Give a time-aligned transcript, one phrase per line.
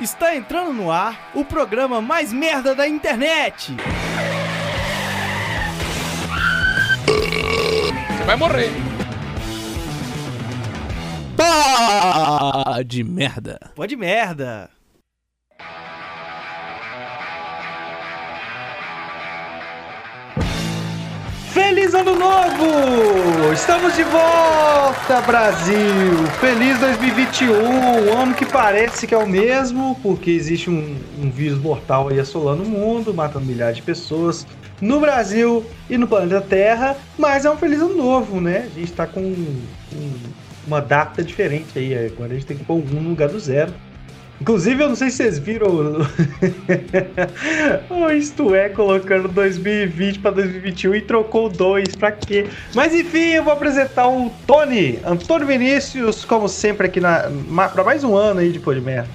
[0.00, 3.76] Está entrando no ar o programa mais merda da internet.
[7.06, 8.70] Você vai morrer.
[11.36, 13.60] Pá de merda.
[13.74, 14.70] Pode merda.
[21.90, 23.52] Feliz Ano Novo!
[23.52, 26.24] Estamos de volta, Brasil!
[26.38, 27.52] Feliz 2021!
[27.52, 32.20] Um ano que parece que é o mesmo, porque existe um, um vírus mortal aí
[32.20, 34.46] assolando o mundo, matando milhares de pessoas
[34.80, 38.68] no Brasil e no planeta Terra, mas é um Feliz Ano Novo, né?
[38.72, 39.62] A gente tá com um,
[40.68, 43.74] uma data diferente aí, agora a gente tem que pôr um no lugar do zero.
[44.40, 45.66] Inclusive, eu não sei se vocês viram
[47.90, 52.48] o Isto É colocando 2020 para 2021 e trocou dois, pra quê?
[52.74, 57.30] Mas enfim, eu vou apresentar o Tony, Antônio Vinícius, como sempre aqui na
[57.68, 59.08] para mais um ano aí de Merda.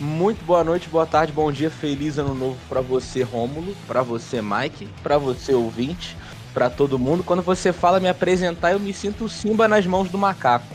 [0.00, 4.42] Muito boa noite, boa tarde, bom dia, feliz ano novo para você, Rômulo, para você,
[4.42, 6.16] Mike, para você, ouvinte,
[6.52, 7.22] para todo mundo.
[7.22, 10.74] Quando você fala me apresentar, eu me sinto Simba nas mãos do macaco.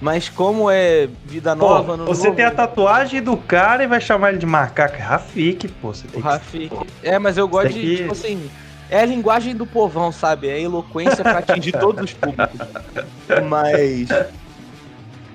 [0.00, 1.98] Mas como é vida nova...
[1.98, 2.36] Pô, você novo...
[2.36, 4.94] tem a tatuagem do cara e vai chamar ele de macaco.
[4.94, 5.92] É Rafik, pô.
[5.92, 6.68] Você tem o Rafik.
[6.68, 6.86] Que...
[7.02, 8.50] É, mas eu gosto de, tipo assim...
[8.90, 10.48] É a linguagem do povão, sabe?
[10.48, 12.58] É a eloquência pra atingir todos os públicos.
[13.46, 14.08] Mas...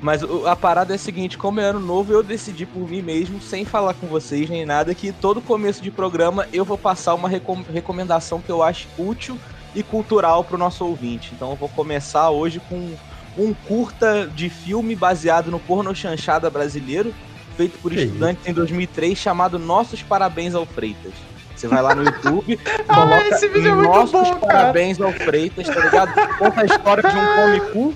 [0.01, 3.39] Mas a parada é a seguinte, como é ano novo, eu decidi por mim mesmo,
[3.39, 7.29] sem falar com vocês nem nada, que todo começo de programa eu vou passar uma
[7.29, 9.39] recom recomendação que eu acho útil
[9.73, 11.31] e cultural pro nosso ouvinte.
[11.33, 12.93] Então eu vou começar hoje com
[13.37, 17.13] um curta de filme baseado no porno chanchada brasileiro,
[17.57, 18.51] feito por que estudantes isso?
[18.51, 21.13] em 2003, chamado Nossos Parabéns ao Freitas.
[21.55, 25.67] Você vai lá no YouTube, ah, coloca esse vídeo é Nossos bom, Parabéns ao Freitas,
[25.67, 26.37] tá ligado?
[26.37, 27.93] Conta a história de um come cu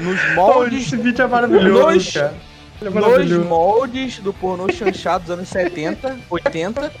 [0.00, 0.86] nos moldes...
[0.86, 2.34] esse vídeo é maravilhoso, nos, cara.
[2.82, 3.38] É maravilhoso.
[3.38, 6.92] Nos moldes do pornô chanchado dos anos 70, 80,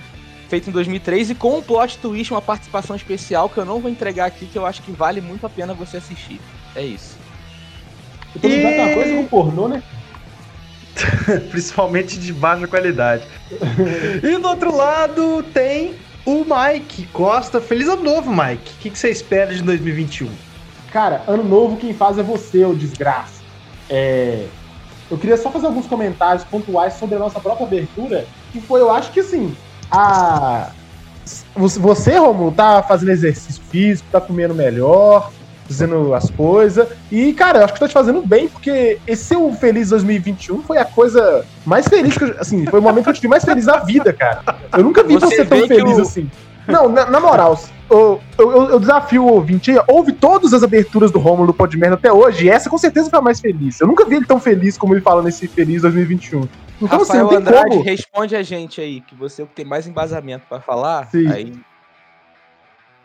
[0.48, 3.90] feito em 2003 e com um plot twist, uma participação especial que eu não vou
[3.90, 6.40] entregar aqui, que eu acho que vale muito a pena você assistir.
[6.74, 7.16] É isso.
[8.36, 8.64] Então e...
[8.64, 9.82] uma coisa com pornô, né?
[11.50, 13.24] Principalmente de baixa qualidade.
[14.22, 17.60] e do outro lado tem o Mike Costa.
[17.60, 18.72] Feliz ano novo, Mike.
[18.72, 20.30] O que, que você espera de 2021?
[20.92, 23.42] Cara, ano novo quem faz é você, ô desgraça.
[23.88, 24.46] É...
[25.10, 28.90] Eu queria só fazer alguns comentários pontuais sobre a nossa própria abertura, que foi, eu
[28.90, 29.54] acho que assim,
[29.90, 30.70] a...
[31.54, 35.32] Você, Romulo, tá fazendo exercício físico, tá comendo melhor,
[35.66, 36.88] fazendo as coisas.
[37.10, 40.78] E, cara, eu acho que tá te fazendo bem, porque esse seu Feliz 2021 foi
[40.78, 43.66] a coisa mais feliz que eu, assim, foi o momento que eu tive mais feliz
[43.66, 44.42] na vida, cara.
[44.76, 46.02] Eu nunca vi você, você tão feliz eu...
[46.02, 46.30] assim.
[46.66, 51.12] Não, na, na moral, eu, eu, eu, desafio o ouvinte aí, ouve todas as aberturas
[51.12, 53.80] do Romulo do Podmerda até hoje, e essa com certeza foi a mais feliz.
[53.80, 56.48] Eu nunca vi ele tão feliz como ele fala nesse Feliz 2021.
[56.82, 57.82] Então, Rafael assim, não tem Andrade, como...
[57.82, 61.28] responde a gente aí, que você tem mais embasamento para falar, Sim.
[61.28, 61.52] aí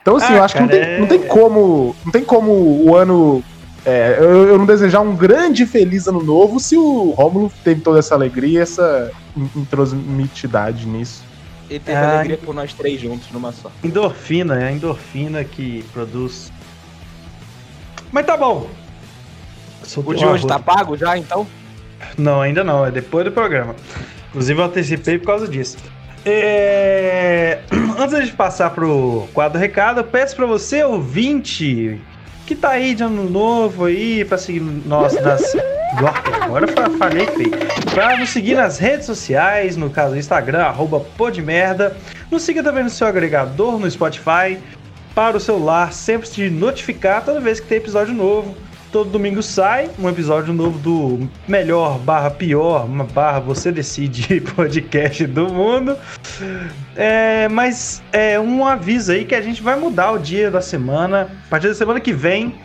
[0.01, 0.99] então, assim, ah, eu acho cara, que não tem, é...
[0.99, 1.95] não tem como.
[2.03, 3.43] Não tem como o ano.
[3.83, 7.97] É, eu, eu, não desejar um grande feliz ano novo se o Rômulo teve toda
[7.97, 9.11] essa alegria, essa
[9.55, 11.23] intromitidade nisso.
[11.67, 13.71] Ele teve ah, alegria por nós três juntos numa só.
[13.83, 16.51] Endorfina, é a endorfina que produz.
[18.11, 18.69] Mas tá bom.
[19.97, 21.47] O de hoje tá pago já, então?
[22.17, 23.75] Não, ainda não, é depois do programa.
[24.29, 25.77] Inclusive eu antecipei por causa disso.
[26.25, 27.61] É...
[27.97, 31.99] Antes de passar pro quadro recado, eu peço para você, ouvinte,
[32.45, 35.55] que tá aí de ano novo aí, para seguir nós nas.
[36.41, 37.51] Agora falei feio.
[37.93, 41.95] Pra nos seguir nas redes sociais, no caso Instagram, arroba podmerda.
[42.29, 44.57] Nos siga também no seu agregador, no Spotify,
[45.13, 48.55] para o celular, sempre te notificar toda vez que tem episódio novo.
[48.91, 55.47] Todo domingo sai um episódio novo do melhor barra pior, barra você decide podcast do
[55.47, 55.95] mundo.
[56.93, 61.29] É, mas é um aviso aí que a gente vai mudar o dia da semana.
[61.45, 62.55] A partir da semana que vem,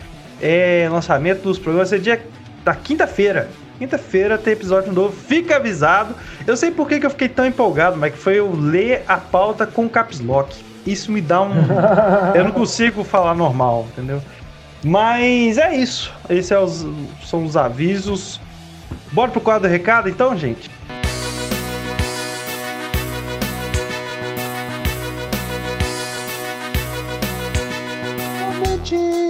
[0.42, 2.20] é, lançamento dos programas é dia
[2.64, 3.48] da quinta-feira.
[3.78, 6.12] Quinta-feira tem episódio novo, fica avisado.
[6.44, 9.16] Eu sei por que, que eu fiquei tão empolgado, mas que foi eu ler a
[9.16, 10.56] pauta com caps lock.
[10.84, 11.52] Isso me dá um.
[12.34, 14.20] eu não consigo falar normal, entendeu?
[14.84, 16.12] Mas é isso.
[16.28, 16.58] Esses é
[17.24, 18.40] são os avisos.
[19.12, 20.70] Bora pro quadro recado então, gente?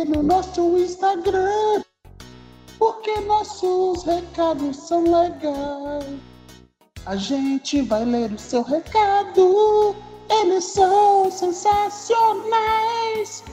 [0.09, 1.83] No nosso Instagram.
[2.79, 6.07] Porque nossos recados são legais.
[7.05, 9.97] A gente vai ler o seu recado.
[10.31, 13.45] Eles são sensacionais.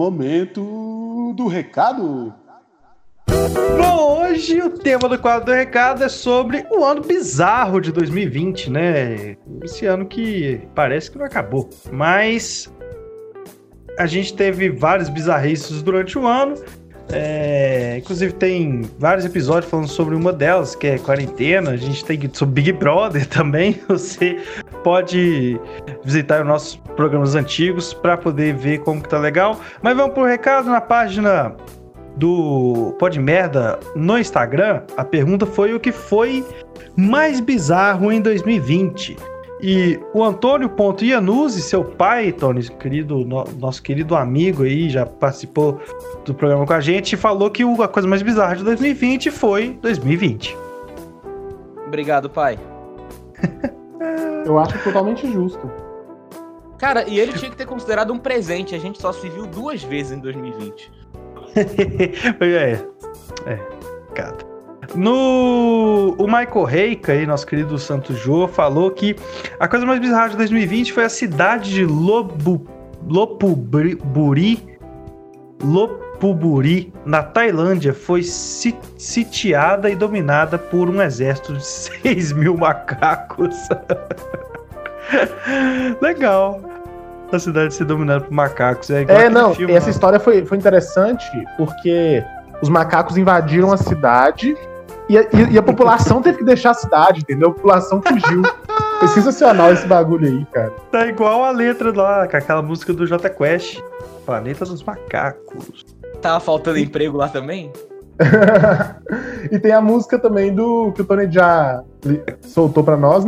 [0.00, 2.32] Momento do recado.
[3.28, 8.70] Bom, hoje o tema do quadro do recado é sobre o ano bizarro de 2020,
[8.70, 9.36] né?
[9.62, 12.72] Esse ano que parece que não acabou, mas
[13.98, 16.54] a gente teve vários bizarrices durante o ano.
[17.12, 21.72] É, inclusive tem vários episódios falando sobre uma delas, que é quarentena.
[21.72, 23.78] A gente tem sobre Big Brother também.
[23.86, 24.38] Você
[24.82, 25.60] pode
[26.04, 29.58] visitar os nossos programas antigos para poder ver como que tá legal.
[29.82, 31.54] Mas vamos pro recado na página
[32.16, 34.82] do Pode Merda no Instagram.
[34.96, 36.44] A pergunta foi o que foi
[36.96, 39.16] mais bizarro em 2020.
[39.62, 45.04] E o Antônio Ponto Iannuzzi, seu pai, Tony, querido, no, nosso querido amigo aí, já
[45.04, 45.78] participou
[46.24, 50.56] do programa com a gente, falou que a coisa mais bizarra de 2020 foi 2020.
[51.86, 52.58] Obrigado, pai.
[54.44, 55.70] Eu acho totalmente justo.
[56.78, 58.74] Cara, e ele tinha que ter considerado um presente.
[58.74, 60.90] A gente só se viu duas vezes em 2020.
[62.40, 62.78] é,
[63.46, 63.56] é,
[64.14, 64.38] cara.
[64.94, 69.14] No o Michael Reika, aí, nosso querido Santo Jô, falou que
[69.58, 72.66] a coisa mais bizarra de 2020 foi a cidade de Lobu,
[73.06, 74.69] Lopuburi,
[75.62, 81.64] Lopuburi, na Tailândia, foi sitiada e dominada por um exército de
[82.02, 83.56] 6 mil macacos.
[86.00, 86.60] Legal.
[87.32, 88.90] A cidade ser dominada por macacos.
[88.90, 91.24] É, é não, filme, essa história foi, foi interessante
[91.56, 92.24] porque
[92.60, 94.56] os macacos invadiram a cidade
[95.08, 97.50] e a, e a, população teve que deixar a cidade, entendeu?
[97.50, 98.42] A população fugiu.
[99.00, 100.72] Foi sensacional esse bagulho aí, cara.
[100.92, 103.80] Tá igual a letra lá, com aquela música do J Quest.
[104.24, 105.84] Planeta dos Macacos.
[106.20, 107.72] Tava faltando emprego lá também?
[109.50, 111.82] e tem a música também do que o Tony já
[112.42, 113.24] soltou pra nós,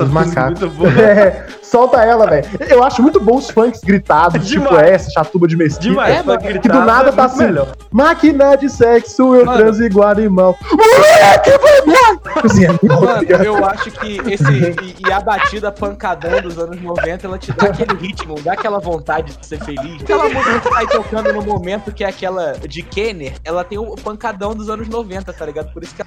[0.00, 0.60] Essa os macacos.
[1.00, 2.46] É, solta ela, velho.
[2.68, 5.90] Eu acho muito bom os funks gritados, tipo essa, chatuba de mesquita.
[5.90, 7.68] Demais, é, que do nada tá assim, melhor.
[7.90, 9.58] máquina de sexo, eu Mano.
[9.58, 10.56] transo igual animal.
[10.70, 16.58] Moleque, tipo assim, é Mano, eu acho que esse, e, e, a batida pancadão dos
[16.58, 20.02] anos 90, ela te dá aquele ritmo, dá aquela vontade de ser feliz.
[20.02, 23.78] Aquela música que tá aí tocando no momento, que é aquela de Kenner, ela tem
[23.78, 25.72] o pancadão dos anos 90, tá ligado?
[25.72, 26.02] Por isso que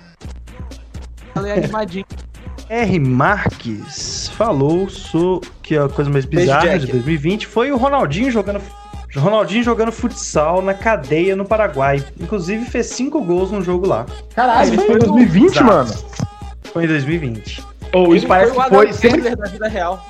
[1.36, 2.06] ela é animadinha.
[2.70, 3.00] R.
[3.00, 8.62] Marques falou sobre que a coisa mais bizarra de 2020 foi o Ronaldinho jogando
[9.16, 12.04] Ronaldinho jogando futsal na cadeia no Paraguai.
[12.20, 14.06] Inclusive fez cinco gols no jogo lá.
[14.34, 15.68] Caralho, foi em 2020, bizarro.
[15.68, 15.94] mano.
[16.64, 17.64] Foi em 2020.
[17.94, 20.04] Ou oh, isso parece que foi sempre da vida real.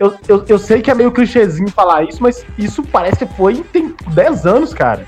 [0.00, 3.62] Eu, eu, eu sei que é meio clichêzinho falar isso, mas isso parece que foi
[3.72, 5.06] tem 10 anos, cara.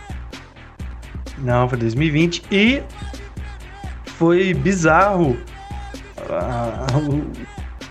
[1.39, 2.83] Não, foi 2020 e
[4.05, 5.37] foi bizarro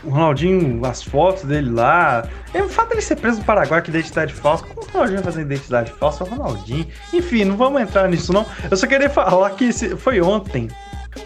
[0.05, 2.27] o, Ronaldinho, as fotos dele lá.
[2.53, 4.65] É o fato dele ser preso no Paraguai que identidade falsa.
[4.65, 6.23] Como o Ronaldinho fazer identidade falsa?
[6.23, 6.87] O Ronaldinho.
[7.13, 8.45] Enfim, não vamos entrar nisso, não.
[8.69, 10.67] Eu só queria falar que foi ontem.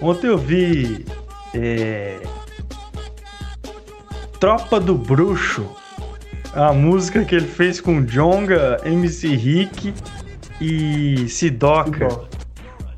[0.01, 1.05] Ontem eu vi.
[1.53, 2.19] É...
[4.39, 5.69] Tropa do Bruxo.
[6.53, 9.93] A música que ele fez com Jonga, MC Rick
[10.61, 12.07] e Sidoca.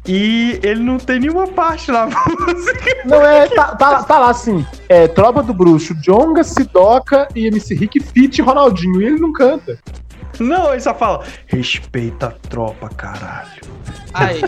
[0.07, 3.03] E ele não tem nenhuma parte na música.
[3.05, 3.47] Não, é.
[3.47, 4.65] Tá, tá, tá lá assim.
[4.87, 9.01] É Tropa do Bruxo, Jonga, Sidoca e MC Rick Fit Ronaldinho.
[9.01, 9.77] E ele não canta.
[10.39, 13.61] Não, ele só fala: respeita a tropa, caralho.
[14.13, 14.41] Aí,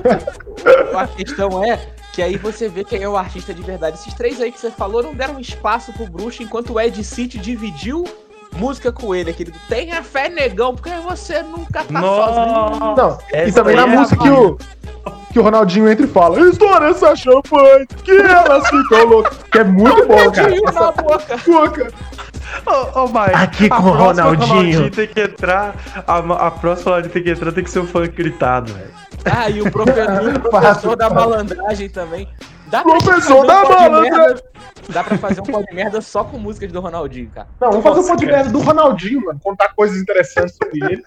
[0.95, 1.77] a questão é
[2.13, 3.97] que aí você vê quem é o artista de verdade.
[3.97, 7.37] Esses três aí que você falou não deram espaço pro Bruxo, enquanto o Ed City
[7.37, 8.05] dividiu
[8.53, 12.33] música com ele, aquele do Tenha fé, negão, porque você nunca tá Nossa.
[12.33, 12.95] sozinho.
[12.95, 14.57] Não, e também na é música que o,
[15.31, 19.37] que o Ronaldinho entra e fala: Estoura essa champanhe, que elas ficam loucas.
[19.51, 20.53] Que é muito bom, cara.
[20.53, 20.79] Essa...
[20.79, 21.37] na boca.
[21.45, 21.93] boca.
[22.65, 24.47] Ô, oh, oh, Aqui com o Ronaldinho.
[24.47, 25.75] Ronaldinho tem que entrar.
[26.07, 28.91] A, a próxima Ronaldinho tem que entrar, tem que ser um fã gritado, velho.
[29.25, 32.27] Ah, e o professor, o professor da malandragem também.
[32.67, 34.43] Dá professor da malandragem.
[34.89, 37.47] Dá pra fazer um pó de merda só com músicas do Ronaldinho, cara.
[37.59, 39.39] Não, vamos fazer um pó de merda do Ronaldinho, mano.
[39.43, 41.03] Contar coisas interessantes sobre ele.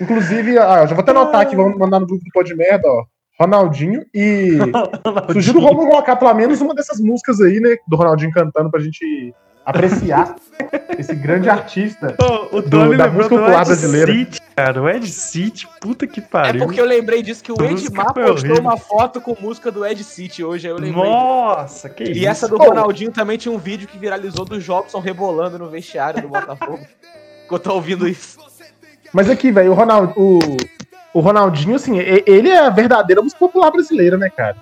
[0.00, 2.86] Inclusive, ah, já vou até anotar aqui, vamos mandar no grupo do pó de merda,
[2.86, 3.04] ó.
[3.38, 4.58] Ronaldinho e.
[5.04, 5.32] Ronaldinho.
[5.32, 7.76] Sugiro o Romulo colocar pelo menos uma dessas músicas aí, né?
[7.86, 9.34] Do Ronaldinho cantando pra gente
[9.64, 10.34] apreciar
[10.98, 14.12] esse grande artista oh, o do, da música popular brasileira.
[14.12, 16.62] City, cara, o Ed City, puta que pariu.
[16.62, 18.60] É porque eu lembrei disso que o Edmar postou horrível.
[18.60, 21.04] uma foto com música do Ed City hoje, aí eu lembrei.
[21.04, 22.20] Nossa, que e isso.
[22.20, 26.20] E essa do Ronaldinho também tinha um vídeo que viralizou do Jobson rebolando no vestiário
[26.20, 26.80] do Botafogo.
[27.52, 28.38] quando tá ouvindo isso.
[29.12, 30.38] Mas aqui, velho, o, Ronald, o,
[31.14, 34.56] o Ronaldinho, assim, ele é a verdadeira música popular brasileira, né, cara?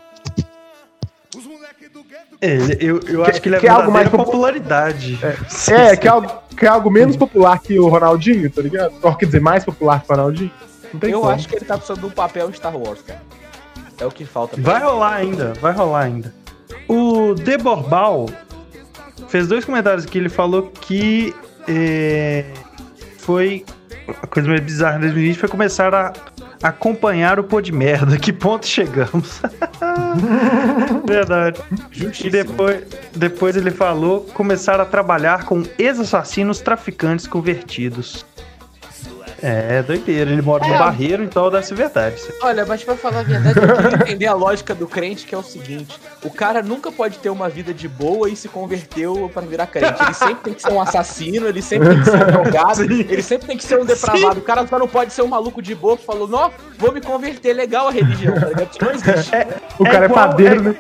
[2.41, 5.19] Ele, eu, eu que, acho que ele é, que é algo mais popularidade.
[5.71, 8.95] É, é que, é algo, que é algo menos popular que o Ronaldinho, tá ligado?
[9.03, 10.51] Ou quer dizer, mais popular que o Ronaldinho.
[11.03, 11.31] eu como.
[11.31, 13.21] acho que ele tá precisando de um papel Star Wars, cara.
[13.99, 14.59] É o que falta.
[14.59, 16.35] Vai rolar ainda, vai rolar ainda.
[16.89, 18.31] O Deborbal
[19.29, 20.17] fez dois comentários aqui.
[20.17, 21.35] Ele falou que
[21.69, 22.47] é,
[23.19, 23.67] foi
[24.23, 26.13] a coisa mais bizarra em 2020 foi começar a
[26.63, 28.19] acompanhar o pô de merda.
[28.19, 29.41] Que ponto chegamos?
[31.07, 31.61] Verdade.
[31.91, 32.29] Justíssimo.
[32.29, 38.25] E depois, depois ele falou começar a trabalhar com ex-assassinos traficantes convertidos.
[39.43, 40.31] É, doideira.
[40.31, 40.69] Ele mora é.
[40.69, 42.23] no barreiro, então deve ser verdade.
[42.43, 45.39] Olha, mas pra falar a verdade, eu queria entender a lógica do crente, que é
[45.39, 49.47] o seguinte: o cara nunca pode ter uma vida de boa e se converteu para
[49.47, 50.03] virar crente.
[50.03, 53.23] Ele sempre tem que ser um assassino, ele sempre tem que ser um drogado, ele
[53.23, 54.35] sempre tem que ser um depravado.
[54.35, 54.41] Sim.
[54.41, 57.01] O cara só não pode ser um maluco de boa que falou: não, vou me
[57.01, 58.71] converter, legal a religião, tá ligado?
[58.71, 59.35] Isso não existe.
[59.35, 60.77] É, o cara é, igual, é padeiro, é, né?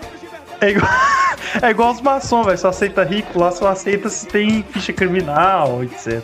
[0.61, 0.90] É igual,
[1.62, 2.59] é igual os maçons, velho.
[2.59, 6.23] Só aceita rico, lá só aceita se tem ficha criminal, etc.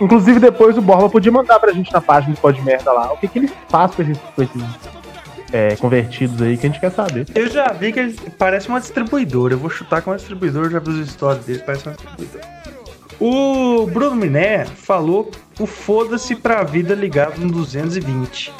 [0.00, 3.16] Inclusive, depois o Borba podia mandar pra gente na página do Pode Merda lá o
[3.16, 4.62] que, que ele faz com esses, com esses
[5.52, 7.26] é, convertidos aí que a gente quer saber.
[7.34, 9.54] Eu já vi que ele parece uma distribuidora.
[9.54, 12.60] Eu vou chutar com uma distribuidora, já vi os stories dele, parece uma distribuidora.
[13.20, 18.52] O Bruno Miné falou o foda-se pra vida ligado no 220.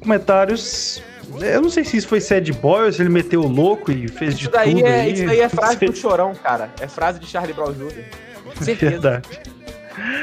[0.00, 1.02] Comentários.
[1.40, 4.08] Eu não sei se isso foi sad boy ou se ele meteu o louco e
[4.08, 4.86] fez isso de daí tudo.
[4.86, 5.12] É, aí.
[5.12, 6.70] Isso daí é frase do chorão, cara.
[6.80, 8.04] É frase de Charlie Brown Jr.
[8.62, 8.90] Certeza.
[8.90, 9.28] Verdade.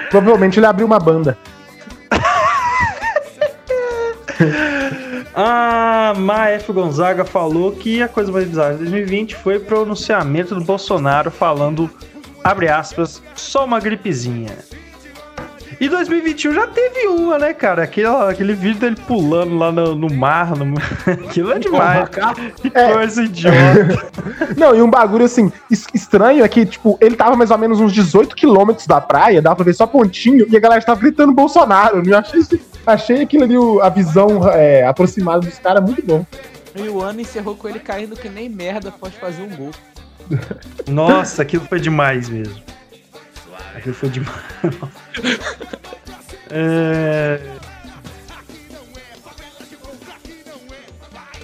[0.09, 1.37] Provavelmente ele abriu uma banda.
[5.39, 10.61] A Maef Gonzaga falou que a coisa mais bizarra de 2020 foi o pronunciamento do
[10.61, 11.87] Bolsonaro falando,
[12.43, 14.57] abre aspas, só uma gripezinha.
[15.79, 17.83] E 2021 já teve uma, né, cara?
[17.83, 20.55] Aquele, aquele vídeo dele pulando lá no, no mar.
[20.57, 20.75] No...
[21.05, 22.09] Aquilo é demais.
[22.57, 22.93] Que é.
[22.93, 24.11] coisa idiota.
[24.57, 25.51] Não, e um bagulho assim,
[25.93, 29.57] estranho é que, tipo, ele tava mais ou menos uns 18 quilômetros da praia, dava
[29.57, 32.01] pra ver só pontinho, e a galera tava gritando Bolsonaro.
[32.03, 32.41] Eu achei,
[32.85, 36.25] achei aquilo ali, a visão é, aproximada dos caras muito bom.
[36.75, 39.71] E o ano encerrou com ele caindo que nem merda pode fazer um gol.
[40.87, 42.61] Nossa, aquilo foi demais mesmo.
[43.75, 44.35] Aquilo foi demais.
[46.49, 47.39] é...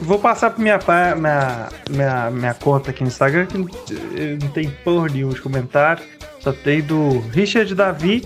[0.03, 0.79] Vou passar pra minha,
[1.15, 6.03] minha, minha, minha conta aqui no Instagram, que não tem porra nenhum de comentário.
[6.41, 8.22] Só tem do Richard Davi,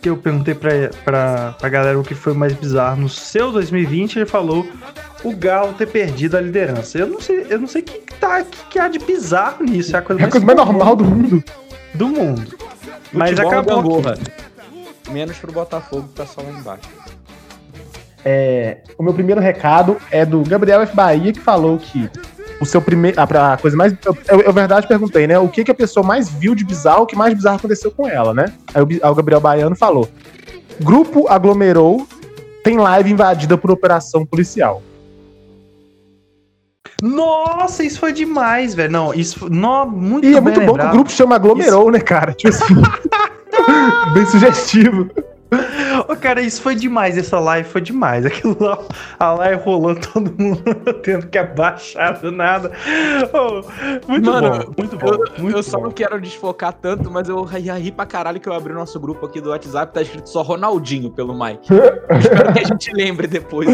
[0.00, 0.70] que eu perguntei pra,
[1.04, 4.16] pra, pra galera o que foi mais bizarro no seu 2020.
[4.16, 4.64] Ele falou
[5.24, 6.98] o Galo ter perdido a liderança.
[6.98, 9.96] Eu não sei, eu não sei o que, tá, que, que há de bizarro nisso.
[9.96, 11.44] É a coisa, é a coisa mais normal do mundo.
[11.92, 12.56] Do mundo.
[13.12, 13.82] Mas acabou.
[13.82, 14.18] Gangorra.
[15.10, 16.88] Menos pro Botafogo que tá só lá embaixo.
[18.24, 20.96] É, o meu primeiro recado é do Gabriel F.
[20.96, 22.10] Bahia, que falou que
[22.60, 23.20] o seu primeiro.
[23.20, 23.94] A, a, coisa mais.
[24.04, 25.38] Eu, eu, eu, verdade, perguntei, né?
[25.38, 28.08] O que, que a pessoa mais viu de bizarro, o que mais bizarro aconteceu com
[28.08, 28.46] ela, né?
[28.72, 30.08] Aí o, aí o Gabriel Baiano falou:
[30.80, 32.06] Grupo aglomerou,
[32.62, 34.82] tem live invadida por operação policial.
[37.04, 38.90] Nossa, isso foi demais, velho.
[38.90, 41.90] Não, isso não, muito E é muito bom que o grupo chama aglomerou, isso...
[41.90, 42.32] né, cara?
[42.32, 42.74] Tipo assim.
[44.14, 45.10] bem sugestivo.
[46.08, 47.18] Ô, cara, isso foi demais.
[47.18, 48.24] Essa live foi demais.
[48.24, 48.78] Aquilo lá,
[49.20, 50.62] a live rolando, todo mundo
[51.04, 52.72] tendo que abaixar do nada.
[53.34, 53.62] Oh,
[54.10, 55.08] muito Mano, bom, muito bom.
[55.08, 58.48] Eu, muito eu só não quero desfocar tanto, mas eu ia rir pra caralho que
[58.48, 61.68] eu abri o nosso grupo aqui do WhatsApp, tá escrito só Ronaldinho pelo Mike.
[62.18, 63.68] Espero que a gente lembre depois.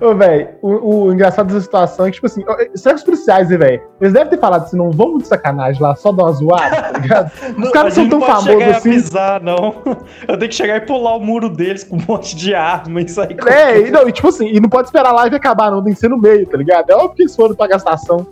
[0.00, 2.44] Ô, velho, o, o, engraçado dessa situação é que, tipo assim,
[2.74, 5.94] será que os policiais, velho, eles devem ter falado assim, não vamos de sacanagem lá,
[5.94, 7.32] só dar uma zoada, tá ligado?
[7.58, 8.90] Os caras são tão famosos assim.
[8.90, 9.82] Avisar, não.
[10.28, 13.08] Eu tenho que chegar e pular o muro deles com um monte de arma e
[13.08, 15.82] sair É, e, não, e tipo assim, e não pode esperar a live acabar, não,
[15.82, 16.90] tem que ser no meio, tá ligado?
[16.90, 18.26] É óbvio que eles foram pra gastação.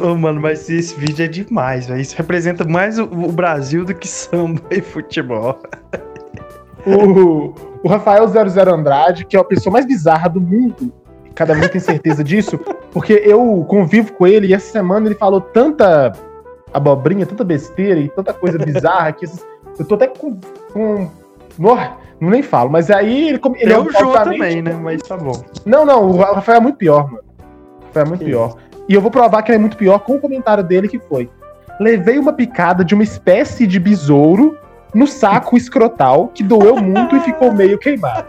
[0.00, 2.00] Ô, mano, mas esse vídeo é demais, velho.
[2.00, 5.58] Isso representa mais o, o Brasil do que samba e futebol.
[6.86, 7.54] O,
[7.84, 10.90] o Rafael 00 Andrade, que é a pessoa mais bizarra do mundo,
[11.34, 12.58] cada um tem certeza disso,
[12.90, 16.12] porque eu convivo com ele e essa semana ele falou tanta
[16.72, 19.26] abobrinha, tanta besteira e tanta coisa bizarra que
[19.78, 20.40] eu tô até com.
[20.72, 21.10] com
[21.58, 21.76] não,
[22.18, 23.40] não nem falo, mas aí ele.
[23.56, 24.72] ele é, o Jô também, né?
[24.72, 25.44] Mas tá bom.
[25.66, 27.24] Não, não, o Rafael é muito pior, mano.
[27.82, 28.30] O Rafael é muito Sim.
[28.30, 28.56] pior.
[28.88, 31.28] E eu vou provar que ele é muito pior com o comentário dele que foi.
[31.78, 34.56] Levei uma picada de uma espécie de besouro
[34.94, 38.28] no saco escrotal, que doeu muito e ficou meio queimado.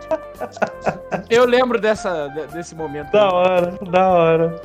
[1.29, 3.11] Eu lembro dessa, desse momento.
[3.11, 4.61] Da hora, da hora.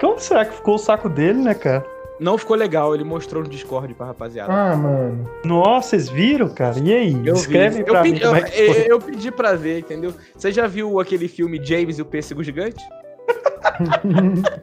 [0.00, 1.84] Como será que ficou o saco dele, né, cara?
[2.20, 4.52] Não ficou legal, ele mostrou no Discord pra rapaziada.
[4.52, 5.30] Ah, mano.
[5.44, 6.76] Nossa, vocês viram, cara?
[6.80, 7.22] E aí?
[7.24, 7.84] Eu Escreve vi.
[7.84, 8.80] pra eu, mim pedi, como eu, é que foi.
[8.82, 10.12] eu- eu pedi pra ver, entendeu?
[10.36, 12.84] Você já viu aquele filme James e o Pêssego Gigante?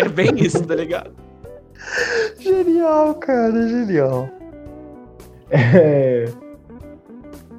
[0.00, 1.10] É bem isso, tá ligado?
[2.38, 4.28] Genial, cara, genial.
[5.50, 6.26] É,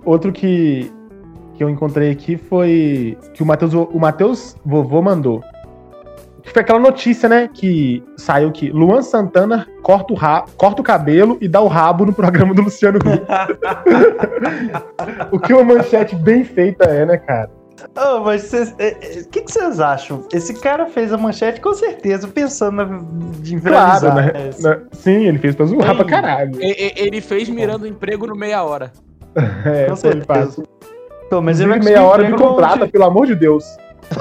[0.09, 0.91] Outro que,
[1.55, 5.43] que eu encontrei aqui foi que o Matheus o Matheus vovô mandou.
[6.41, 7.49] Que foi aquela notícia, né?
[7.53, 12.05] Que saiu que Luan Santana corta o, ra corta o cabelo e dá o rabo
[12.05, 13.25] no programa do Luciano Huck.
[15.31, 17.51] o que uma manchete bem feita é, né, cara?
[17.95, 20.25] Ah, mas vocês- é, é, o que, vocês acham?
[20.33, 22.99] Esse cara fez a manchete com certeza, pensando na,
[23.39, 24.15] de Claro, viralizar.
[24.15, 24.31] né?
[24.35, 24.81] É, né?
[24.91, 25.95] Sim, ele fez pra zoar Sim.
[25.95, 26.51] pra caralho.
[26.61, 28.91] E- Ele fez mirando emprego no meia hora.
[29.65, 30.53] É, com foi ele faz.
[30.55, 30.67] certeza.
[31.27, 32.91] Então, mas ele vai meia hora me contrata, onde?
[32.91, 33.63] pelo amor de Deus.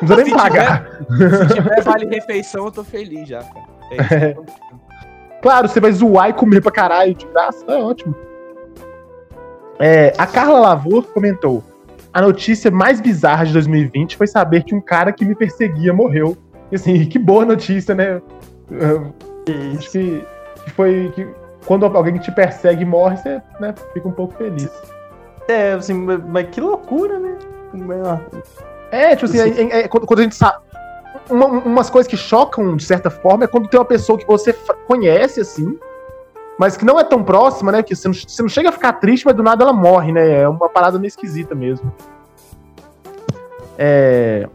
[0.00, 0.88] Não precisa nem Se pagar.
[1.48, 3.66] Se tiver vale refeição, eu tô feliz já, cara.
[3.90, 4.36] É pensando.
[5.42, 8.12] Claro, você vai zoar e comer pra caralho de graça, é ótimo.
[9.78, 11.62] É, a Carla Lavor comentou:
[12.12, 16.36] a notícia mais bizarra de 2020 foi saber que um cara que me perseguia morreu.
[16.70, 18.20] E assim, que boa notícia, né?
[19.44, 20.24] Que,
[20.64, 21.26] que foi que
[21.66, 24.70] quando alguém que te persegue morre, você né, fica um pouco feliz.
[25.48, 27.36] É, assim, mas que loucura, né?
[28.90, 30.58] É, tipo assim, é- é- é quando, quando a gente sabe.
[31.30, 34.52] uma- umas coisas que chocam, de certa forma, é quando tem uma pessoa que você
[34.86, 35.78] conhece, assim,
[36.58, 37.82] mas que não é tão próxima, né?
[37.82, 40.40] Que você não, você não chega a ficar triste, mas do nada ela morre, né?
[40.40, 41.92] É uma parada meio esquisita mesmo.
[43.78, 44.48] É,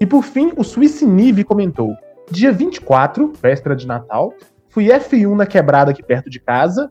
[0.00, 1.94] E por fim, o Suíce Nive comentou:
[2.30, 4.32] dia 24, véspera de Natal,
[4.70, 6.90] fui F1 na quebrada aqui perto de casa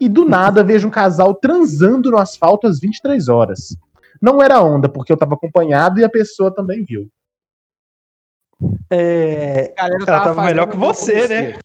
[0.00, 3.76] e do nada vejo um casal transando no asfalto às 23 horas.
[4.22, 7.08] Não era onda, porque eu tava acompanhado e a pessoa também viu.
[8.90, 11.58] É, galera Ela tava fazendo melhor que você, né?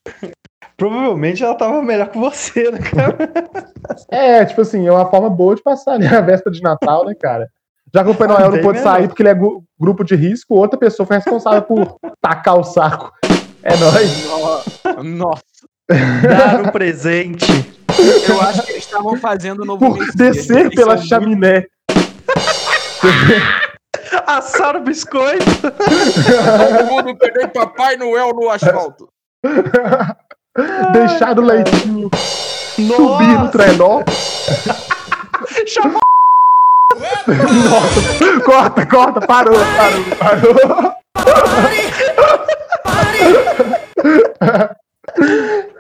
[0.78, 3.18] Provavelmente ela tava melhor que você, né, cara?
[4.10, 7.14] É, tipo assim, é uma forma boa de passar ali a véspera de Natal, né,
[7.20, 7.50] cara?
[7.94, 9.36] Já que o Papai Noel não pôde sair porque ele é
[9.80, 13.12] grupo de risco, outra pessoa foi responsável por tacar o saco.
[13.62, 14.26] É nóis.
[14.26, 15.44] No- Nossa,
[16.28, 17.46] Dar o presente.
[18.30, 20.16] eu acho que eles estavam fazendo o novo Por Messias.
[20.16, 21.66] descer pela chaminé.
[24.26, 25.44] Assar o biscoito.
[25.62, 29.10] Todo mundo pegou Papai Noel no asfalto.
[30.94, 34.04] Deixar o leitinho subir no trenó.
[35.68, 36.00] Chamou
[38.46, 40.94] Corta, corta, parou, parou, parou.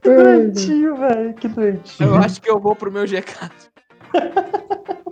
[0.01, 1.33] que doentinho, velho.
[1.35, 2.09] Que doentinho.
[2.09, 3.53] Eu acho que eu vou pro meu recado.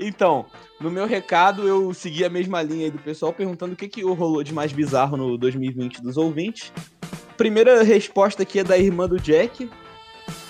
[0.00, 0.44] Então,
[0.84, 4.02] no meu recado eu segui a mesma linha aí do pessoal perguntando o que, que
[4.02, 6.70] rolou de mais bizarro no 2020 dos ouvintes.
[7.38, 9.70] Primeira resposta aqui é da irmã do Jack,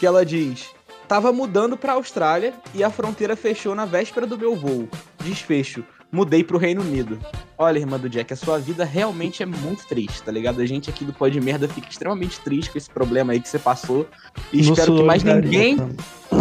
[0.01, 0.75] que ela diz:
[1.07, 4.89] Tava mudando pra Austrália e a fronteira fechou na véspera do meu voo.
[5.23, 5.85] Desfecho.
[6.15, 7.19] Mudei pro Reino Unido.
[7.59, 10.61] Olha, irmã do Jack, a sua vida realmente é muito triste, tá ligado?
[10.61, 13.49] A gente aqui do Pó de Merda fica extremamente triste com esse problema aí que
[13.49, 14.07] você passou.
[14.53, 15.77] E No espero que mais ninguém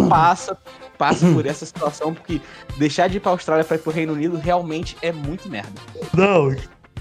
[0.08, 0.56] passa,
[0.96, 2.40] passa por essa situação, porque
[2.78, 5.72] deixar de ir pra Austrália pra ir pro Reino Unido realmente é muito merda.
[6.16, 6.54] Não,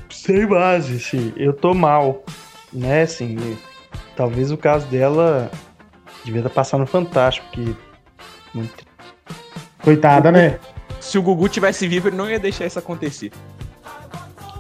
[0.10, 1.32] sem base, sim.
[1.38, 2.24] Eu tô mal.
[2.72, 3.38] Né, assim.
[4.16, 5.52] Talvez o caso dela
[6.26, 7.76] devia estar passando no Fantástico, que.
[8.52, 8.84] Muito...
[9.84, 10.60] Coitada, né?
[11.04, 13.32] Se o Gugu tivesse vivo, ele não ia deixar isso acontecer.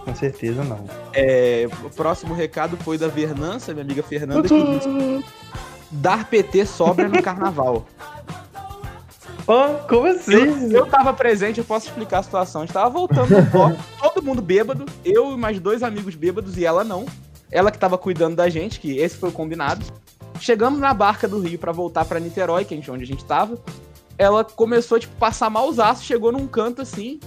[0.03, 0.85] Com certeza não.
[1.13, 5.25] É, o próximo recado foi da Vernança, minha amiga Fernanda, que disse:
[5.89, 7.87] Dar PT sobra no carnaval.
[9.47, 10.73] Oh, como Eu, assim?
[10.73, 12.61] eu tava presente, eu posso explicar a situação.
[12.61, 16.57] A gente tava voltando no bloco, todo mundo bêbado, eu e mais dois amigos bêbados
[16.57, 17.05] e ela não.
[17.49, 19.85] Ela que tava cuidando da gente, que esse foi o combinado.
[20.39, 23.57] Chegamos na barca do Rio pra voltar pra Niterói, que é onde a gente tava.
[24.17, 27.19] Ela começou, tipo, passar mausaço, chegou num canto assim,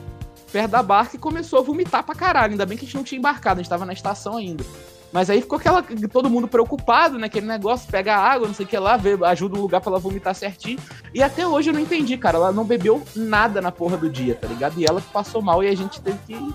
[0.52, 2.52] perto da barca e começou a vomitar pra caralho.
[2.52, 4.64] Ainda bem que a gente não tinha embarcado, a gente tava na estação ainda.
[5.12, 7.26] Mas aí ficou aquela, todo mundo preocupado, né?
[7.26, 9.98] Aquele negócio, pega água, não sei o que lá, vê, ajuda o lugar pra ela
[9.98, 10.78] vomitar certinho.
[11.14, 12.36] E até hoje eu não entendi, cara.
[12.36, 14.78] Ela não bebeu nada na porra do dia, tá ligado?
[14.78, 16.54] E ela que passou mal e a gente teve que.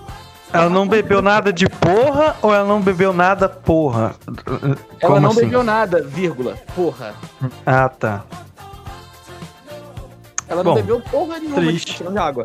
[0.52, 4.14] Ela não bebeu nada de porra ou ela não bebeu nada porra?
[5.00, 5.40] Ela Como não assim?
[5.40, 6.56] bebeu nada, vírgula.
[6.76, 7.14] Porra.
[7.64, 8.22] Ah, tá.
[10.48, 12.02] Ela não Bom, bebeu porra nenhuma triste.
[12.02, 12.44] de de água.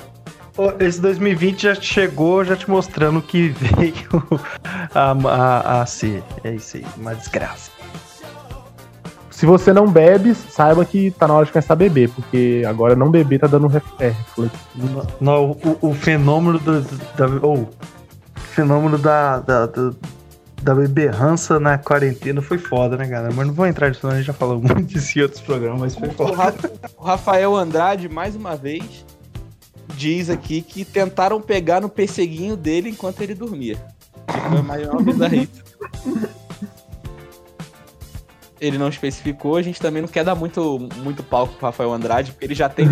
[0.80, 4.40] Esse 2020 já chegou, já te mostrando que veio
[4.94, 6.24] a, a, a ser.
[6.44, 7.70] É isso aí, uma desgraça.
[9.30, 12.96] Se você não bebe, saiba que tá na hora de começar a beber, porque agora
[12.96, 13.68] não beber tá dando
[14.00, 14.52] é, reflexo.
[15.22, 17.28] No- o, o fenômeno do, da.
[17.46, 17.70] ou,
[18.36, 19.96] fenômeno da, da- do-
[20.62, 23.34] da beberrança na quarentena foi foda, né, galera?
[23.34, 25.80] Mas não vou entrar nisso, não, a gente já falou muito disso em outros programas,
[25.80, 26.56] mas foi foda.
[26.98, 29.06] O Rafael Andrade, mais uma vez,
[29.96, 33.78] diz aqui que tentaram pegar no perseguinho dele enquanto ele dormia.
[34.28, 35.68] Foi a maior bizarrice.
[38.60, 42.32] Ele não especificou, a gente também não quer dar muito, muito palco pro Rafael Andrade,
[42.32, 42.88] porque ele já tem,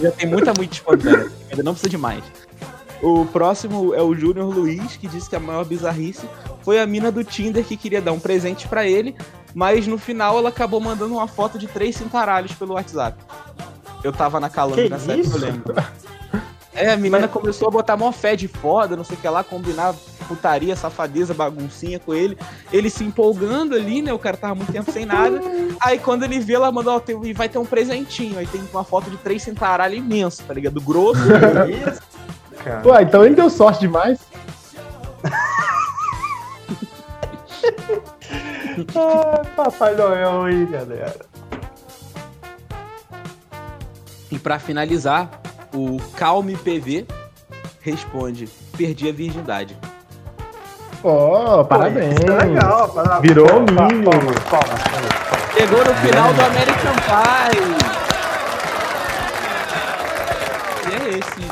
[0.00, 1.30] já tem muita muito espontânea.
[1.50, 2.24] Ainda não precisa de mais.
[3.00, 6.28] O próximo é o Júnior Luiz, que disse que a maior bizarrice
[6.62, 9.14] foi a mina do Tinder que queria dar um presente para ele,
[9.54, 13.16] mas no final ela acabou mandando uma foto de três cintaralhos pelo WhatsApp.
[14.02, 15.74] Eu tava na Calango nessa época, eu lembro.
[16.74, 17.30] É, a menina mas...
[17.30, 19.94] começou a botar mó fé de foda, não sei o que lá, combinar
[20.26, 22.38] putaria, safadeza, baguncinha com ele.
[22.72, 24.12] Ele se empolgando ali, né?
[24.12, 25.40] O cara tava muito tempo sem nada.
[25.80, 27.02] Aí quando ele vê, ela mandou, ó,
[27.34, 28.38] vai ter um presentinho.
[28.38, 30.80] Aí tem uma foto de três cintaralhos imenso, tá ligado?
[30.80, 31.20] Grosso.
[32.86, 34.20] Ué, então ele deu sorte demais.
[38.96, 41.26] Ah, Papai Noel aí, galera.
[44.30, 45.30] E para finalizar,
[45.74, 47.06] o Calme PV
[47.80, 48.46] responde:
[48.76, 49.76] Perdi a virgindade.
[51.04, 52.14] Oh, parabéns.
[52.14, 53.22] Pô, é legal, parabéns.
[53.22, 54.10] Virou um mínimo.
[55.52, 57.92] Chegou no final do American Pie.
[60.88, 61.42] E é esse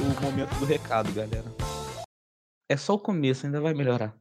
[0.00, 1.44] o momento do recado, galera.
[2.68, 4.12] É só o começo, ainda vai melhorar.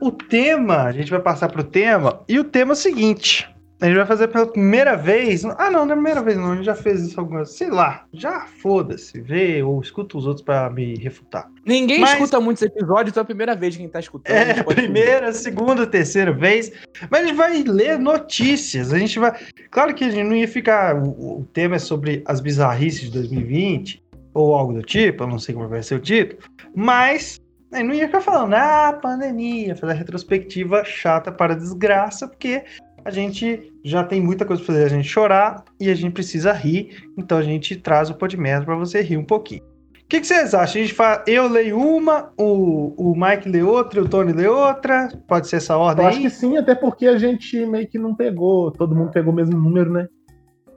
[0.00, 3.48] O tema, a gente vai passar pro tema, e o tema é o seguinte.
[3.80, 5.44] A gente vai fazer pela primeira vez.
[5.44, 6.52] Ah, não, não é a primeira vez, não.
[6.52, 7.52] A gente já fez isso algumas.
[7.52, 9.20] Sei lá, já foda-se.
[9.20, 11.48] Vê ou escuta os outros para me refutar.
[11.64, 12.14] Ninguém Mas...
[12.14, 14.34] escuta muitos episódios, então é a primeira vez que quem tá escutando.
[14.34, 16.72] É, primeira, segunda, terceira vez.
[17.08, 18.92] Mas a gente vai ler notícias.
[18.92, 19.38] A gente vai.
[19.70, 20.96] Claro que a gente não ia ficar.
[20.96, 24.02] O, tema é sobre as bizarrices de 2020,
[24.34, 26.42] ou algo do tipo, eu não sei como vai ser o título.
[26.74, 32.64] Mas não ia ficar falando, ah, pandemia, fazer retrospectiva chata para desgraça, porque
[33.04, 36.52] a gente já tem muita coisa para fazer a gente chorar e a gente precisa
[36.52, 39.62] rir, então a gente traz o Podmerda para você rir um pouquinho.
[39.62, 40.80] O que, que, vocês acham?
[40.80, 44.48] A gente fala, eu leio uma, o, o Mike lê outra e o Tony lê
[44.48, 45.08] outra?
[45.26, 46.02] Pode ser essa ordem?
[46.02, 49.32] Eu acho que sim, até porque a gente meio que não pegou, todo mundo pegou
[49.32, 50.08] o mesmo número, né?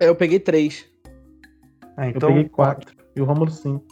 [0.01, 0.85] Eu peguei três.
[1.95, 2.29] Ah, então...
[2.29, 2.93] Eu peguei quatro.
[3.15, 3.85] E o Romulo cinco.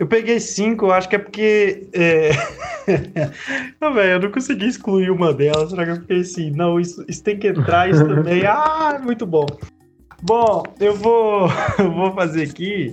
[0.00, 1.86] Eu peguei cinco, acho que é porque.
[1.92, 2.30] É...
[3.78, 5.68] não, velho, eu não consegui excluir uma delas.
[5.68, 6.50] Será que eu fiquei assim?
[6.52, 8.42] Não, isso, isso tem que entrar, isso também.
[8.48, 9.44] Ah, muito bom.
[10.22, 12.92] Bom, eu vou, eu vou fazer aqui.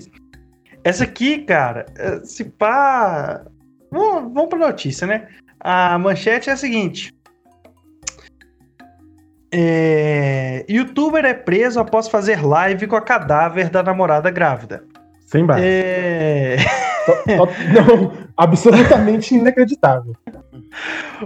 [0.84, 3.42] Essa aqui, cara, é, se pá.
[3.90, 5.30] Vamos, vamos pra notícia, né?
[5.62, 7.16] A manchete é a seguinte:
[9.50, 10.66] é...
[10.70, 14.84] Youtuber é preso após fazer live com a cadáver da namorada grávida.
[15.26, 15.62] Sem base.
[15.64, 16.58] É...
[17.74, 20.16] Não, absolutamente inacreditável.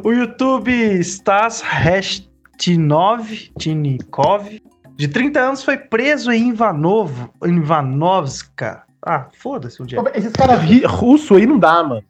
[0.03, 4.61] O YouTube Stas Restinov Tinikov,
[4.95, 7.11] de 30 anos, foi preso em Ivanov,
[7.43, 8.83] Ivanovska.
[9.03, 9.99] Ah, foda-se o dia.
[10.13, 12.03] Esses caras russos aí não dá, mano.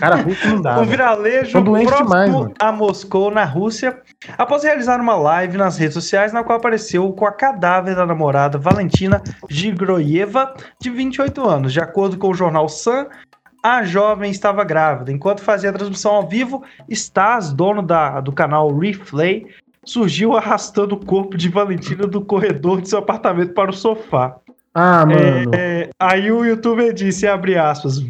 [0.00, 0.78] Cara russo não dá.
[0.82, 4.00] um viralejo próximo demais, a Moscou, na Rússia,
[4.36, 8.58] após realizar uma live nas redes sociais, na qual apareceu com a cadáver da namorada
[8.58, 11.72] Valentina Gigroyeva, de 28 anos.
[11.72, 13.06] De acordo com o jornal Sun,
[13.62, 15.12] a jovem estava grávida.
[15.12, 19.46] Enquanto fazia a transmissão ao vivo, Stas, dono da, do canal Replay,
[19.84, 24.36] surgiu arrastando o corpo de Valentina do corredor de seu apartamento para o sofá.
[24.74, 25.54] Ah, mano.
[25.54, 28.00] É, aí o youtuber disse, abre aspas,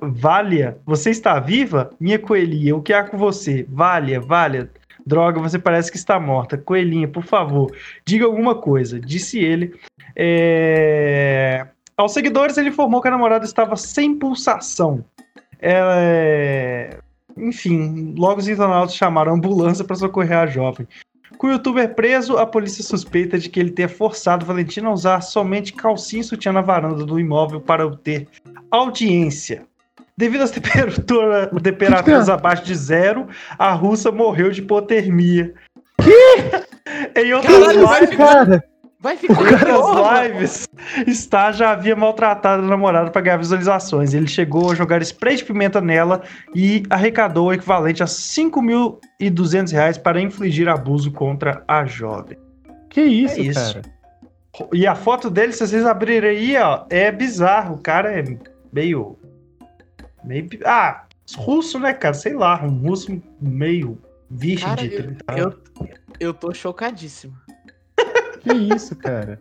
[0.00, 1.90] Valia, você está viva?
[1.98, 3.64] Minha coelhinha, o que há com você?
[3.70, 4.68] Valia, Valia,
[5.06, 6.58] droga, você parece que está morta.
[6.58, 9.00] Coelhinha, por favor, diga alguma coisa.
[9.00, 9.74] Disse ele.
[10.16, 11.66] É...
[11.96, 15.04] Aos seguidores, ele informou que a namorada estava sem pulsação.
[15.58, 16.98] Ela é...
[17.36, 20.86] Enfim, logo os internautas chamaram a ambulância para socorrer a jovem.
[21.38, 25.20] Com o youtuber preso, a polícia suspeita de que ele tenha forçado Valentina a usar
[25.20, 28.28] somente calcinha e sutiã na varanda do imóvel para obter
[28.70, 29.64] audiência.
[30.16, 33.26] Devido às temperatura, temperaturas abaixo de zero,
[33.58, 35.54] a russa morreu de hipotermia.
[36.02, 36.62] Que?
[37.20, 38.71] em outras Caralho, lives, cara.
[39.02, 40.68] Vai ficar Nas lives,
[41.08, 44.14] Star já havia maltratado a namorada para ganhar visualizações.
[44.14, 46.22] Ele chegou a jogar spray de pimenta nela
[46.54, 52.38] e arrecadou o equivalente a 5.200 reais para infligir abuso contra a jovem.
[52.88, 53.74] Que isso, é isso.
[53.74, 53.82] cara?
[54.72, 57.74] E a foto dele, se vocês abrirem aí, ó, é bizarro.
[57.74, 58.22] O cara é
[58.72, 59.18] meio.
[60.22, 60.48] meio.
[60.64, 62.14] Ah, russo, né, cara?
[62.14, 63.98] Sei lá, um russo meio
[64.30, 65.56] virgem Cara, de eu, 30 anos.
[65.80, 65.88] eu,
[66.20, 67.41] eu tô chocadíssimo.
[68.42, 69.38] Que isso, cara?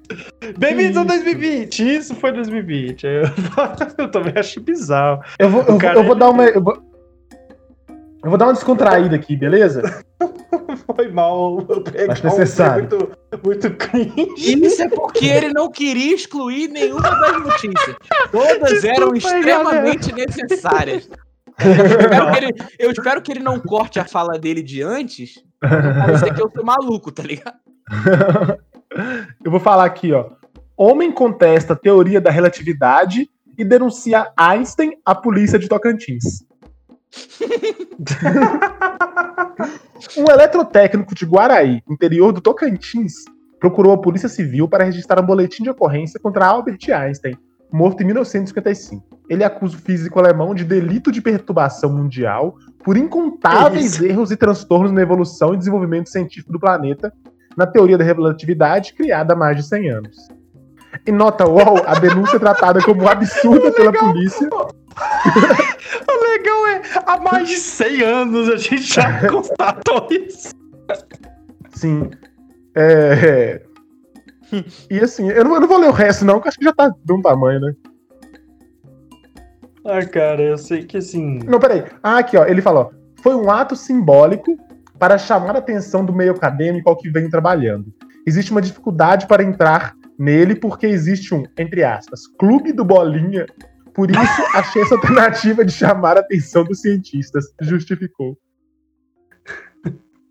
[0.58, 1.24] Bem-vindos a isso?
[1.24, 1.96] 2020!
[1.98, 3.04] Isso foi 2020.
[3.06, 3.24] Eu,
[3.98, 5.22] eu também achei bizarro.
[5.40, 6.46] Eu vou, eu, cara, eu vou ele- dar uma.
[6.46, 6.74] Eu vou,
[8.24, 9.82] eu vou dar uma descontraída aqui, beleza?
[10.96, 12.88] Foi mal eu pegar Acho um necessário.
[12.90, 14.28] muito, muito cringe.
[14.38, 17.96] Isso é porque ele não queria excluir nenhuma das notícias.
[18.32, 21.10] Todas eram extremamente necessárias.
[21.60, 25.44] Eu espero, que ele, eu espero que ele não corte a fala dele de antes.
[25.60, 27.56] Parecer que eu sou maluco, tá ligado?
[29.44, 30.32] Eu vou falar aqui, ó.
[30.76, 36.44] Homem contesta a teoria da relatividade e denuncia Einstein à polícia de Tocantins.
[40.18, 43.14] um eletrotécnico de Guaraí, interior do Tocantins,
[43.60, 47.38] procurou a Polícia Civil para registrar um boletim de ocorrência contra Albert Einstein,
[47.72, 49.22] morto em 1955.
[49.30, 54.92] Ele acusa o físico alemão de delito de perturbação mundial por incontáveis erros e transtornos
[54.92, 57.14] na evolução e desenvolvimento científico do planeta
[57.58, 60.28] na teoria da relatividade criada há mais de 100 anos.
[61.06, 64.50] Em nota UOL, a denúncia é tratada como absurda pela polícia.
[66.08, 70.54] O legal é, há mais de 100 anos a gente já constatou isso.
[71.74, 72.10] Sim.
[72.76, 73.62] É...
[74.90, 76.74] E assim, eu não, eu não vou ler o resto, não, porque acho que já
[76.74, 77.74] tá de um tamanho, né?
[79.86, 81.40] Ah, cara, eu sei que assim.
[81.40, 81.86] Não, peraí.
[82.04, 82.46] Ah, aqui, ó.
[82.46, 82.90] Ele fala, ó.
[83.22, 84.58] Foi um ato simbólico
[85.02, 87.92] para chamar a atenção do meio acadêmico ao que venho trabalhando.
[88.24, 93.48] Existe uma dificuldade para entrar nele porque existe um, entre aspas, clube do bolinha.
[93.96, 94.20] Por isso,
[94.54, 97.46] achei essa alternativa de chamar a atenção dos cientistas.
[97.60, 98.38] Justificou.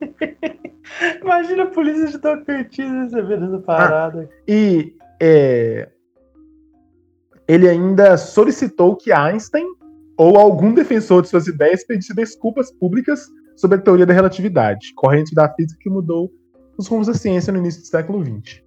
[1.20, 4.28] Imagina a polícia de Tocantins recebendo essa parada.
[4.46, 5.88] E é,
[7.48, 9.66] ele ainda solicitou que Einstein
[10.16, 13.26] ou algum defensor de suas ideias pedisse desculpas públicas
[13.60, 16.32] sobre a teoria da relatividade, corrente da física que mudou
[16.78, 18.62] os rumos da ciência no início do século XX.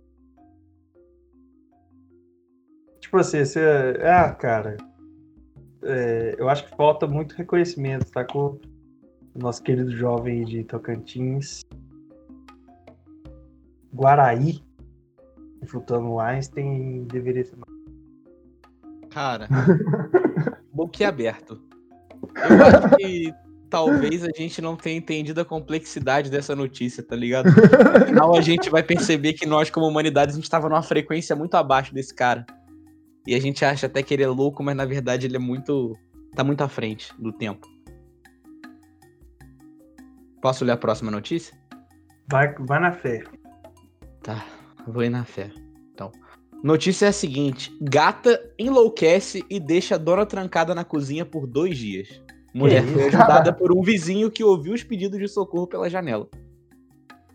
[3.01, 3.97] Tipo assim, você.
[4.03, 4.77] Ah, cara.
[5.81, 8.23] é, eu acho que falta muito reconhecimento, tá?
[8.23, 8.59] Com
[9.33, 11.61] o nosso querido jovem de Tocantins.
[13.93, 14.63] Guaraí.
[15.61, 17.55] Refutando o Einstein deveria ser.
[19.09, 19.47] Cara,
[20.73, 21.59] boquiaberto.
[22.35, 23.33] Eu acho que
[23.73, 27.45] talvez a gente não tenha entendido a complexidade dessa notícia, tá ligado?
[27.47, 31.35] No final a gente vai perceber que nós, como humanidade, a gente tava numa frequência
[31.35, 32.45] muito abaixo desse cara.
[33.25, 35.97] E a gente acha até que ele é louco, mas na verdade ele é muito.
[36.35, 37.67] tá muito à frente do tempo.
[40.39, 41.57] Posso ler a próxima notícia?
[42.29, 43.23] Vai, vai na fé.
[44.21, 44.45] Tá,
[44.85, 45.49] vou ir na fé.
[45.95, 46.11] Então,
[46.63, 51.75] notícia é a seguinte: gata enlouquece e deixa a dona trancada na cozinha por dois
[51.75, 52.22] dias.
[52.53, 53.17] Mulher foi isso?
[53.17, 56.29] ajudada por um vizinho que ouviu os pedidos de socorro pela janela.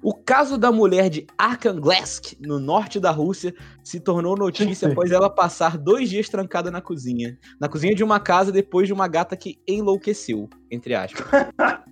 [0.01, 3.53] O caso da mulher de Arkhangelsk, no norte da Rússia,
[3.83, 7.37] se tornou notícia após ela passar dois dias trancada na cozinha.
[7.61, 11.27] Na cozinha de uma casa depois de uma gata que enlouqueceu, entre aspas.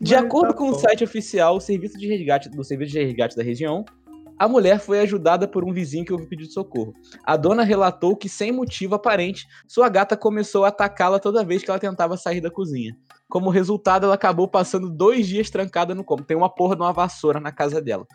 [0.00, 3.36] De acordo tá com o site oficial o serviço de resgate, do Serviço de Resgate
[3.36, 3.84] da região,
[4.38, 6.94] a mulher foi ajudada por um vizinho que ouviu pedido socorro.
[7.24, 11.70] A dona relatou que, sem motivo aparente, sua gata começou a atacá-la toda vez que
[11.70, 12.96] ela tentava sair da cozinha.
[13.28, 16.26] Como resultado, ela acabou passando dois dias trancada no cômodo.
[16.26, 18.06] Tem uma porra de uma vassoura na casa dela.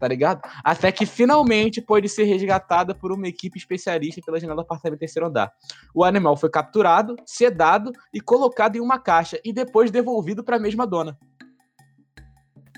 [0.00, 0.42] Tá ligado?
[0.62, 5.28] Até que finalmente pôde ser resgatada por uma equipe especialista pela janela do apartamento terceiro
[5.28, 5.52] andar.
[5.94, 10.60] O animal foi capturado, sedado e colocado em uma caixa e depois devolvido para a
[10.60, 11.18] mesma dona.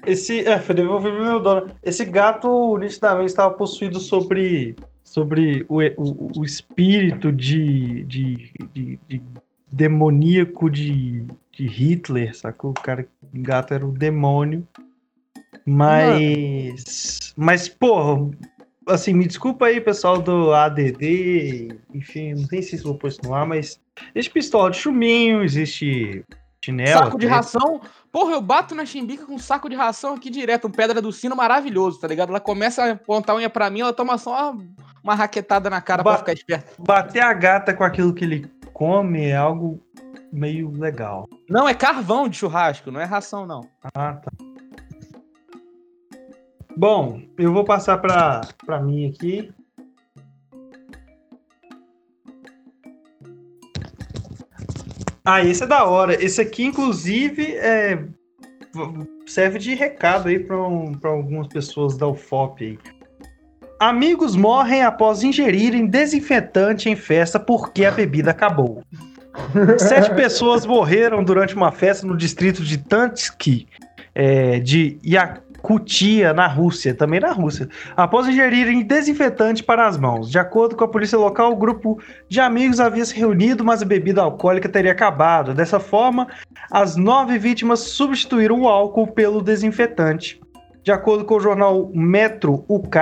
[0.07, 0.47] Esse.
[0.47, 1.71] É, foi devolvido meu dono.
[1.83, 4.77] Esse gato nitidamente estava possuído sobre.
[5.03, 9.23] Sobre o, o, o espírito de, de, de, de
[9.67, 12.73] demoníaco de, de Hitler, sacou?
[12.73, 14.69] O cara, o gato era um demônio.
[15.65, 17.33] Mas.
[17.37, 18.31] Mas, porra,
[18.87, 23.35] assim, me desculpa aí, pessoal do ADD, enfim, não sei se vou pôr isso no
[23.35, 23.81] ar, mas
[24.15, 26.25] existe pistola de chuminho, existe
[26.65, 27.05] chinelo.
[27.05, 27.81] saco de ração.
[28.11, 31.13] Porra, eu bato na chimbica com um saco de ração aqui direto, um pedra do
[31.13, 32.31] sino maravilhoso, tá ligado?
[32.31, 34.65] Ela começa a apontar a unha pra mim, ela toma só uma,
[35.03, 36.73] uma raquetada na cara Ba- pra ficar esperta.
[36.79, 39.79] Bater a gata com aquilo que ele come é algo
[40.33, 41.29] meio legal.
[41.49, 43.69] Não, é carvão de churrasco, não é ração, não.
[43.95, 44.31] Ah, tá.
[46.77, 49.53] Bom, eu vou passar pra, pra mim aqui.
[55.31, 56.25] Ah, esse é da hora.
[56.25, 58.03] Esse aqui, inclusive, é,
[59.27, 62.79] serve de recado aí para algumas pessoas da UFOP aí.
[63.79, 68.83] Amigos morrem após ingerirem desinfetante em festa porque a bebida acabou.
[69.79, 73.69] Sete pessoas morreram durante uma festa no distrito de Tansky,
[74.15, 74.99] é, de
[75.59, 80.31] Yakutia, na Rússia, também na Rússia, após ingerirem desinfetante para as mãos.
[80.31, 83.85] De acordo com a polícia local, o grupo de amigos havia se reunido, mas a
[83.85, 85.53] bebida alcoólica teria acabado.
[85.53, 86.29] Dessa forma,
[86.71, 90.41] as nove vítimas substituíram o álcool pelo desinfetante.
[90.83, 92.99] De acordo com o jornal Metro UK,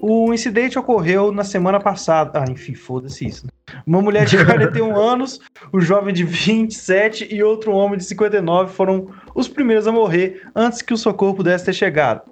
[0.00, 2.42] o incidente ocorreu na semana passada.
[2.42, 3.46] Ah, enfim, foda-se isso.
[3.86, 5.40] Uma mulher de 41 anos,
[5.72, 10.82] um jovem de 27 e outro homem de 59 foram os primeiros a morrer antes
[10.82, 12.22] que o socorro pudesse ter chegado.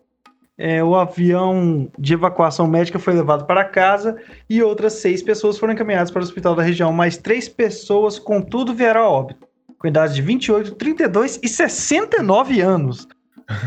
[0.58, 4.16] É, o avião de evacuação médica foi levado para casa
[4.48, 8.74] e outras seis pessoas foram encaminhadas para o hospital da região, mas três pessoas, contudo,
[8.74, 9.46] vieram a óbito,
[9.78, 13.08] com idade de 28, 32 e 69 anos.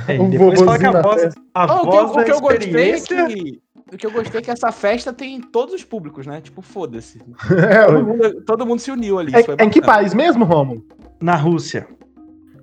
[0.08, 2.40] É, um depois fala que a voz, a oh, voz o que, o que eu
[2.40, 6.26] gostei é que o que eu gostei é que essa festa tem todos os públicos,
[6.26, 6.42] né?
[6.42, 7.22] Tipo, foda-se.
[7.52, 9.32] É, todo, mundo, todo mundo se uniu ali.
[9.36, 10.84] É, em que país mesmo, Romulo?
[11.22, 11.88] Na Rússia.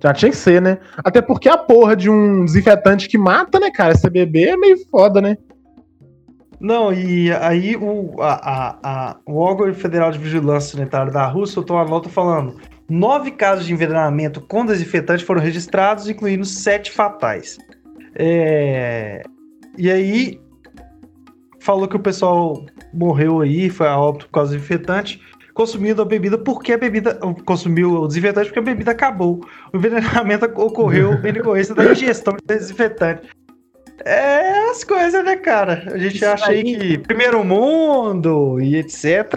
[0.01, 0.79] Já tinha que ser, né?
[0.97, 3.93] Até porque a porra de um desinfetante que mata, né, cara?
[3.93, 5.37] Esse bebê é meio foda, né?
[6.59, 11.55] Não, e aí o, a, a, a, o órgão federal de vigilância sanitária da Rússia
[11.55, 12.55] soltou uma nota falando
[12.89, 17.57] nove casos de envenenamento com desinfetante foram registrados, incluindo sete fatais.
[18.15, 19.23] É...
[19.77, 20.39] E aí
[21.63, 25.21] falou que o pessoal morreu aí, foi a óbito por causa do desinfetante,
[25.53, 27.15] consumindo a bebida porque a bebida.
[27.45, 29.39] Consumiu o desinfetante porque a bebida acabou.
[29.71, 33.29] O envenenamento ocorreu em decorrência da ingestão de desinfetante.
[34.05, 35.83] É as coisas, né, cara?
[35.87, 39.31] A gente Isso acha aí que primeiro mundo e etc.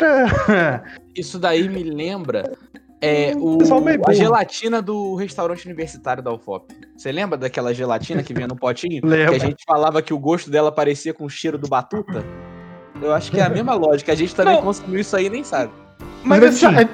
[1.15, 2.53] Isso daí me lembra
[3.01, 3.59] é, o,
[4.07, 6.75] a gelatina do restaurante universitário da UFOP.
[6.97, 9.03] Você lembra daquela gelatina que vinha no potinho?
[9.07, 12.25] que a gente falava que o gosto dela parecia com o cheiro do batuta?
[13.01, 14.13] Eu acho que é a mesma lógica.
[14.13, 14.63] A gente também Não.
[14.63, 15.71] consumiu isso aí e nem sabe.
[16.25, 16.89] Mas, Mas assim, a,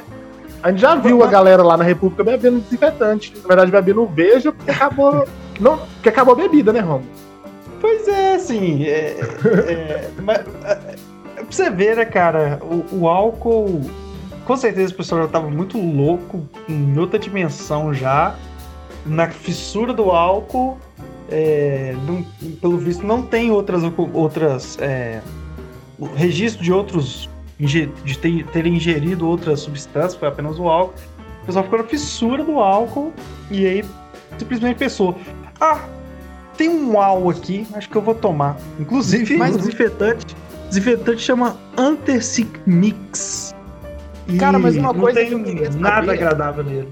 [0.65, 3.33] a gente já viu a galera lá na República bebendo desinfetante.
[3.41, 5.25] Na verdade, bebendo veja porque acabou.
[5.61, 7.07] não, porque acabou a bebida, né, Romo?
[7.81, 8.85] Pois é, assim.
[8.85, 9.21] É,
[9.69, 10.97] é, mas, é,
[11.37, 13.81] pra você ver, né, cara, o, o álcool
[14.53, 18.37] com certeza o pessoal já estava muito louco, em outra dimensão já,
[19.07, 20.77] na fissura do álcool.
[21.31, 22.23] É, não,
[22.61, 25.23] pelo visto, não tem outras, outras é,
[26.17, 30.97] registro de outros de ter, terem ingerido outras substâncias, foi apenas o álcool.
[31.43, 33.11] O pessoal ficou na fissura do álcool
[33.51, 33.85] e aí
[34.37, 35.17] simplesmente pensou:
[35.59, 35.81] ah,
[36.59, 38.59] tem um álcool aqui, acho que eu vou tomar.
[38.79, 39.55] Inclusive, Mas...
[39.55, 40.37] o desinfetante,
[40.69, 43.55] desinfetante chama Anticic Mix.
[44.39, 46.89] Cara, mas uma coisa que eu queria saber, nada agradável nele.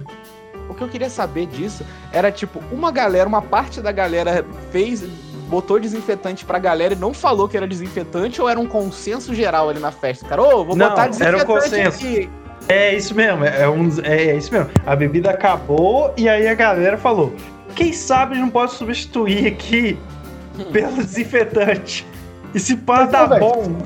[0.69, 5.03] O que eu queria saber disso era tipo, uma galera, uma parte da galera fez
[5.51, 9.69] botou desinfetante pra galera e não falou que era desinfetante ou era um consenso geral
[9.69, 10.25] ali na festa?
[10.27, 12.07] Cara, ô, oh, vou não, botar desinfetante era um consenso.
[12.07, 12.31] aqui.
[12.69, 14.71] É isso mesmo, é, um, é, é, isso mesmo.
[14.87, 17.35] A bebida acabou e aí a galera falou:
[17.75, 19.99] quem sabe não pode substituir aqui
[20.73, 22.07] pelo desinfetante.
[22.55, 23.77] E se pá, dá bom.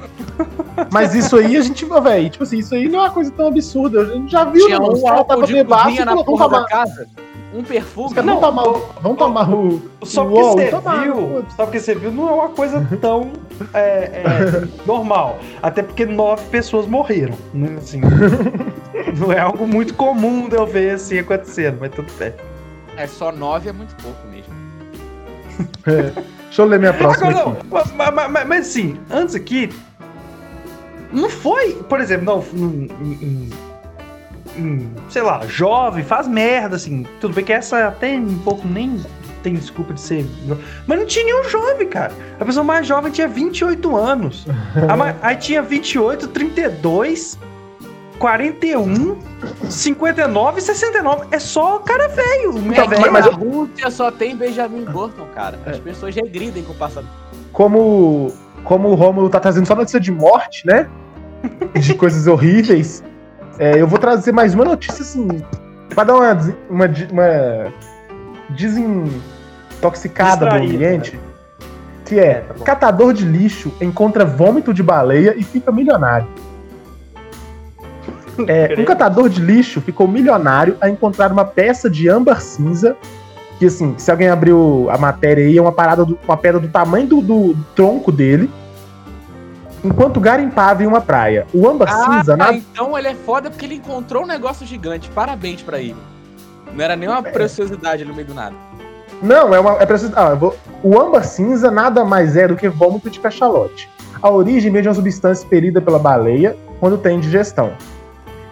[0.91, 3.49] Mas isso aí a gente, velho, tipo assim, isso aí não é uma coisa tão
[3.49, 4.01] absurda.
[4.01, 7.07] A gente já viu, Tinha não, um álcool de cozinha na porra da casa.
[7.55, 8.15] Um perfume.
[8.17, 9.83] Não, vamos tomar, o, vamos tomar o.
[10.03, 11.45] Só porque você viu.
[11.55, 13.31] Só porque você viu, não é uma coisa tão
[13.73, 15.39] é, é, normal.
[15.63, 17.37] Até porque nove pessoas morreram.
[17.53, 17.77] Né?
[17.79, 18.01] Assim,
[19.17, 22.33] não é algo muito comum de eu ver assim acontecendo, mas tudo bem.
[22.97, 24.53] É só nove é muito pouco mesmo.
[25.87, 26.44] É.
[26.55, 27.31] Deixa eu ler minha próxima.
[27.31, 27.45] Agora.
[27.47, 29.71] Não, mas, mas, mas, assim, antes aqui.
[31.11, 32.71] Não foi, por exemplo, não.
[32.71, 33.51] Em, em,
[34.57, 37.05] em, sei lá, jovem, faz merda, assim.
[37.21, 39.03] Tudo bem que essa até um pouco nem
[39.43, 40.25] tem desculpa de ser.
[40.87, 42.13] Mas não tinha nenhum jovem, cara.
[42.39, 44.47] A pessoa mais jovem tinha 28 anos.
[45.23, 47.37] aí tinha 28, 32.
[48.19, 49.17] 41,
[49.69, 51.27] 59 e 69.
[51.31, 52.59] É só cara velho.
[52.59, 53.13] Então, velho.
[53.13, 55.59] Mas a Rússia só tem Benjamin Button, cara.
[55.67, 55.81] As é.
[55.81, 57.07] pessoas regridem com o passado.
[57.53, 58.33] Como,
[58.65, 60.89] como o Romulo tá trazendo só notícia de morte, né?
[61.75, 63.03] de coisas horríveis.
[63.59, 65.29] É, eu vou trazer mais uma notícia assim.
[65.91, 66.33] Pra dar uma,
[66.69, 67.73] uma, uma
[68.51, 71.17] desintoxicada do ambiente.
[71.17, 71.23] Né?
[72.05, 76.27] Que é, é tá catador de lixo encontra vômito de baleia e fica milionário.
[78.47, 82.97] É, um catador de lixo ficou milionário a encontrar uma peça de âmbar cinza.
[83.59, 86.69] Que assim, se alguém abriu a matéria aí, é uma parada, do, uma pedra do
[86.69, 88.51] tamanho do, do tronco dele.
[89.85, 91.47] Enquanto garimpava em uma praia.
[91.53, 92.37] O âmbar ah, cinza.
[92.37, 92.53] Na...
[92.53, 95.09] Então ele é foda porque ele encontrou um negócio gigante.
[95.11, 95.97] Parabéns para ele.
[96.73, 97.31] Não era nem uma é.
[97.31, 98.57] preciosidade ali no meio do nada.
[99.23, 99.73] Não, é uma.
[99.81, 103.89] É preciso, ah, vou, o âmbar cinza nada mais é do que vômito de cachalote.
[104.21, 107.73] A origem vem de uma substância expelida pela baleia quando tem digestão.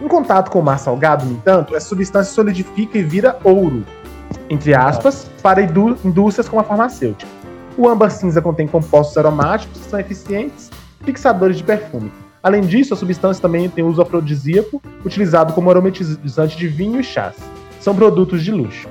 [0.03, 3.85] Em contato com o mar salgado, no entanto, essa substância solidifica e vira ouro,
[4.49, 7.31] entre aspas, para indústrias como a farmacêutica.
[7.77, 10.69] O âmbar cinza contém compostos aromáticos que são eficientes
[11.05, 12.11] fixadores de perfume.
[12.43, 17.37] Além disso, a substância também tem uso afrodisíaco, utilizado como aromatizante de vinho e chás.
[17.79, 18.89] São produtos de luxo.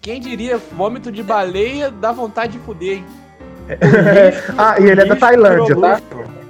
[0.00, 3.04] Quem diria, vômito de baleia dá vontade de fuder, hein?
[3.70, 6.00] Lixo, ah, e ele é da Tailândia, tá?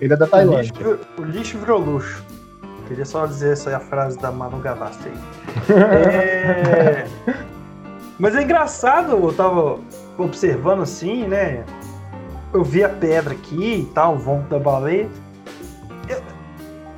[0.00, 0.72] Ele é da Tailândia.
[0.74, 2.25] O lixo, o lixo virou luxo.
[2.86, 5.14] Queria só dizer essa a frase da Manu Gavassi aí.
[5.78, 7.06] É...
[8.18, 9.78] Mas é engraçado, eu tava
[10.16, 11.64] observando assim, né?
[12.52, 15.08] Eu vi a pedra aqui e tal, o vômito da baleia.
[16.08, 16.22] Eu...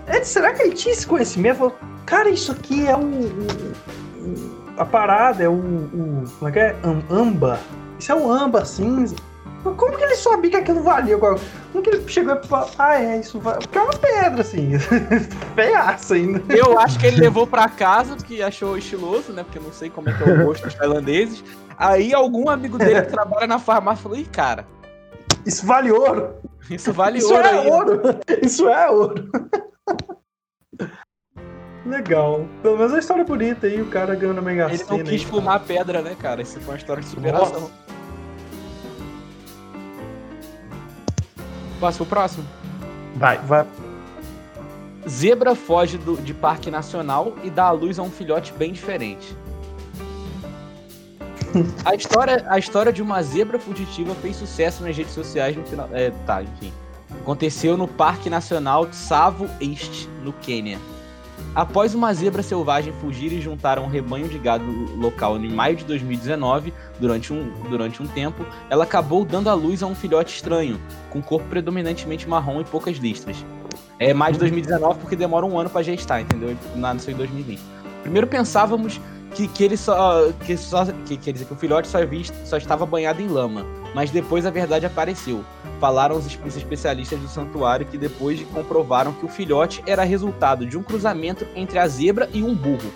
[0.06, 1.58] É, será que ele tinha esse conhecimento?
[1.58, 5.52] Falou, cara, isso aqui é um, um, a parada, é o.
[5.52, 6.76] Um, como é que é?
[7.10, 7.58] Amba.
[7.98, 9.16] Isso é um amba cinza.
[9.62, 11.18] Como que ele sabia que aquilo valia?
[11.18, 13.58] Como que ele chegou e falou, ah, é, isso vai.
[13.58, 14.78] Porque é uma pedra, assim.
[15.54, 16.42] Feiaça ainda.
[16.54, 19.42] Eu acho que ele levou pra casa, porque achou estiloso, né?
[19.42, 21.42] Porque eu não sei como é que é o gosto dos tailandeses.
[21.76, 24.66] Aí algum amigo dele que trabalha na farmácia falou, ih, cara.
[25.44, 26.34] Isso vale ouro.
[26.70, 27.46] Isso vale isso ouro.
[27.46, 28.02] É ouro.
[28.42, 29.30] Isso é ouro.
[31.86, 32.46] Legal.
[32.62, 35.26] Pelo menos a história é bonita aí, o cara ganhando mega Ele não quis aí,
[35.26, 36.42] fumar a pedra, né, cara?
[36.42, 37.60] Isso foi uma história de superação.
[37.60, 37.97] Nossa.
[41.80, 42.44] Passa o próximo?
[43.16, 43.38] Vai.
[43.38, 43.66] Vai.
[45.08, 49.36] Zebra foge do, de parque nacional e dá à luz a um filhote bem diferente.
[51.84, 55.88] a, história, a história de uma zebra fugitiva fez sucesso nas redes sociais no final.
[55.92, 56.72] É, tá, enfim.
[57.22, 60.78] Aconteceu no Parque Nacional Tsavo East, no Quênia.
[61.54, 64.64] Após uma zebra selvagem fugir e juntar um rebanho de gado
[64.96, 69.82] local em maio de 2019, durante um, durante um tempo, ela acabou dando à luz
[69.82, 70.80] a um filhote estranho,
[71.10, 73.44] com corpo predominantemente marrom e poucas listras.
[73.98, 76.56] É mais de 2019 porque demora um ano para gestar, entendeu?
[76.76, 77.60] Nasceu em 2020.
[78.02, 79.00] Primeiro pensávamos
[79.34, 80.30] que, que ele só.
[80.44, 83.66] Que, só que, dizer, que o filhote só, visto, só estava banhado em lama.
[83.94, 85.44] Mas depois a verdade apareceu.
[85.80, 90.82] Falaram os especialistas do santuário que depois comprovaram que o filhote era resultado de um
[90.82, 92.92] cruzamento entre a zebra e um burro.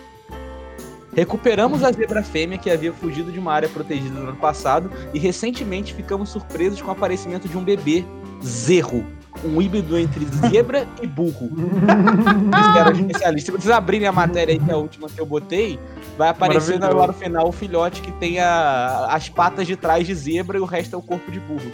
[1.15, 5.19] Recuperamos a zebra fêmea que havia fugido de uma área protegida no ano passado e
[5.19, 8.03] recentemente ficamos surpresos com o aparecimento de um bebê,
[8.43, 9.05] Zerro,
[9.45, 11.51] um híbrido entre zebra e burro.
[11.53, 13.53] Isso era especialista.
[13.53, 15.79] Se vocês abrirem a matéria aí, que é a última que eu botei,
[16.17, 20.15] vai aparecer lá no final o filhote que tem a, as patas de trás de
[20.15, 21.71] zebra e o resto é o corpo de burro.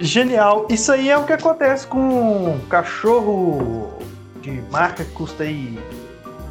[0.00, 0.66] Genial.
[0.68, 3.98] Isso aí é o que acontece com um cachorro
[4.40, 5.78] de marca que custa aí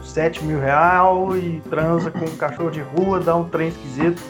[0.04, 4.22] 7 mil real e transa com um cachorro de rua, dá um trem esquisito.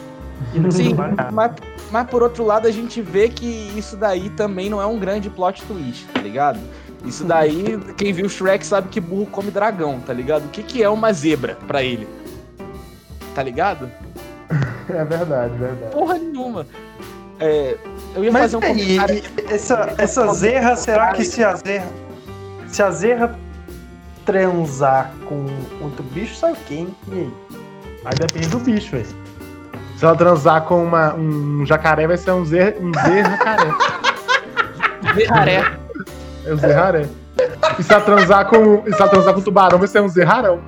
[0.70, 0.94] Sim,
[1.32, 1.52] mas,
[1.90, 5.28] mas por outro lado a gente vê que isso daí também não é um grande
[5.28, 6.60] plot twist, tá ligado?
[7.04, 10.44] Isso daí, quem viu Shrek sabe que burro come dragão, tá ligado?
[10.44, 12.08] O que, que é uma zebra para ele?
[13.34, 13.90] Tá ligado?
[14.88, 15.92] É verdade, verdade.
[15.92, 16.66] Porra nenhuma.
[17.38, 17.76] É,
[18.14, 19.22] eu ia Mas fazer um comentário.
[19.48, 21.88] Essa, essa zerra, será que se a zerra.
[22.68, 23.38] Se a zerra
[24.24, 25.46] transar com
[25.80, 26.94] outro bicho, sai quem?
[27.08, 27.32] E aí?
[28.04, 29.06] Aí depende do bicho, velho.
[29.96, 33.70] Se ela transar com uma, um jacaré, vai ser um zer, um zerracaré.
[35.14, 35.72] Zerraré.
[36.44, 37.08] É o zerraré.
[37.78, 38.82] E se ela transar com.
[38.86, 40.60] E se ela transar com tubarão, vai ser um zerrarão.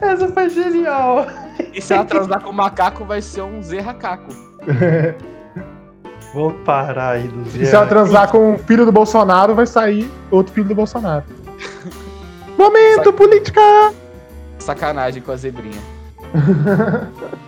[0.00, 1.26] Essa foi genial.
[1.72, 4.30] E se ela transar com macaco, vai ser um zerracaco.
[6.34, 7.62] Vou parar aí do zero.
[7.62, 11.24] E se ela transar com o filho do Bolsonaro, vai sair outro filho do Bolsonaro.
[12.58, 13.16] Momento, Sac...
[13.16, 13.60] política!
[14.58, 15.80] Sacanagem com a zebrinha.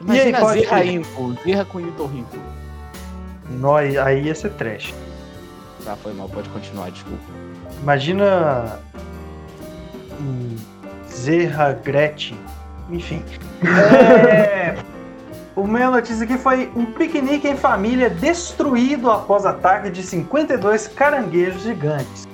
[0.00, 2.36] Imagina e aí, Zerra Info, Zerra com Itorrinco.
[3.50, 4.94] Nós, aí ia ser trash.
[5.84, 7.22] Tá, foi mal, pode continuar, desculpa.
[7.82, 8.78] Imagina.
[10.20, 10.56] Hum,
[11.10, 12.38] Zerra Gretchen.
[12.90, 13.24] Enfim.
[14.28, 14.76] É.
[15.58, 21.62] O meu notícia aqui foi um piquenique em família destruído após ataque de 52 caranguejos
[21.64, 22.28] gigantes.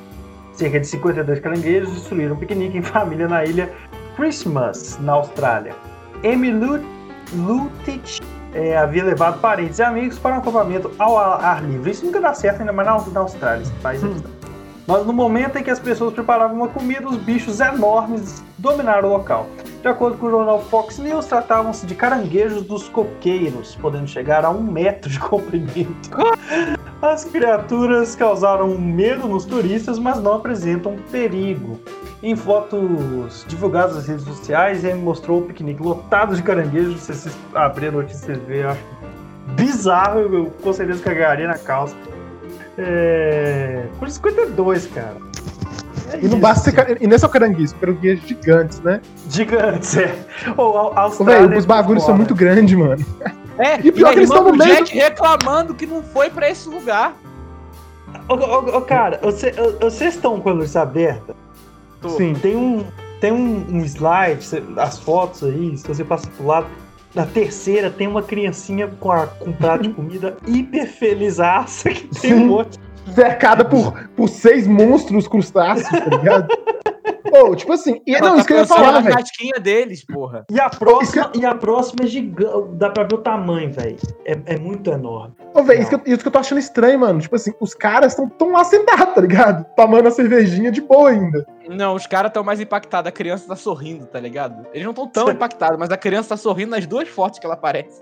[0.53, 3.72] Cerca de 52 caranguejos destruíram um piquenique em família na ilha
[4.14, 5.75] Christmas, na Austrália.
[6.22, 6.53] Amy
[7.33, 8.20] Lutich
[8.53, 11.93] é, havia levado parentes e amigos para um acampamento ao ar livre.
[11.93, 14.16] Isso nunca dá certo, ainda mais na, na Austrália, esse país hum.
[14.87, 19.12] Mas no momento em que as pessoas preparavam uma comida, os bichos enormes dominaram o
[19.12, 19.47] local.
[19.80, 24.51] De acordo com o jornal Fox News, tratavam-se de caranguejos dos coqueiros, podendo chegar a
[24.51, 26.11] um metro de comprimento.
[27.01, 31.78] As criaturas causaram medo nos turistas, mas não apresentam perigo.
[32.22, 37.03] Em fotos divulgadas nas redes sociais, ele mostrou o piquenique lotado de caranguejos.
[37.03, 38.80] Se vocês abrirem a notícia, vocês verem, acho
[39.49, 40.20] bizarro.
[40.20, 41.95] Eu com certeza cagaria na calça.
[42.77, 43.87] É...
[43.99, 45.16] por 52, cara.
[46.12, 46.99] É e não basta ser.
[47.01, 49.01] E não é só caranguejo, caranguejos gigantes, né?
[49.29, 50.14] Gigantes, é.
[50.57, 50.93] Ou
[51.25, 53.05] Véi, os bagulhos são muito grandes, mano.
[53.59, 54.85] É, e pior e que eles estão no meio.
[54.85, 57.16] Jack reclamando que não foi pra esse lugar.
[58.29, 61.35] Ô, ô, ô cara, vocês estão com a luz aberta?
[62.16, 62.35] Sim.
[62.35, 62.85] Tem um,
[63.20, 64.45] tem um, um slide,
[64.77, 66.66] as fotos aí, se você passa pro lado.
[67.15, 72.09] Na terceira tem uma criancinha com, a, com um prato de comida hiper felizaça que
[72.21, 72.79] tem um monte.
[73.12, 76.48] Cercada por, por seis monstros crustáceos, tá ligado?
[77.34, 79.16] Pô, tipo assim, e, não, tá isso que eu ia falar, velho.
[79.16, 80.44] casquinha deles, porra.
[80.48, 83.96] E a próxima, e a próxima é gigante, dá pra ver o tamanho, velho.
[84.24, 85.34] É, é muito enorme.
[85.52, 87.20] Ô, velho, isso, isso, que eu tô achando estranho, mano.
[87.20, 89.66] Tipo assim, os caras estão tão lá sentados, tá ligado?
[89.74, 91.44] Tomando a cervejinha de boa ainda.
[91.68, 93.09] Não, os caras estão mais impactados.
[93.09, 94.64] A criança tá sorrindo, tá ligado?
[94.72, 97.55] Eles não estão tão impactados, mas a criança tá sorrindo nas duas fotos que ela
[97.55, 98.00] aparece.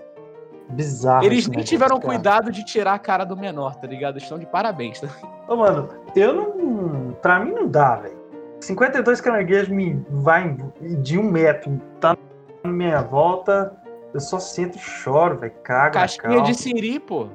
[0.73, 1.25] Bizarro.
[1.25, 4.17] Eles nem tiveram cuidado de tirar a cara do menor, tá ligado?
[4.17, 4.99] Estão de parabéns.
[4.99, 5.07] Tá?
[5.47, 7.13] Ô, mano, eu não.
[7.21, 8.21] Pra mim não dá, velho.
[8.59, 12.17] 52 caranguejos me vai de um metro, tá
[12.63, 13.75] na minha volta,
[14.13, 15.53] eu só sinto e choro, velho.
[15.63, 15.99] Caga.
[15.99, 17.27] Casquinha de siri, pô.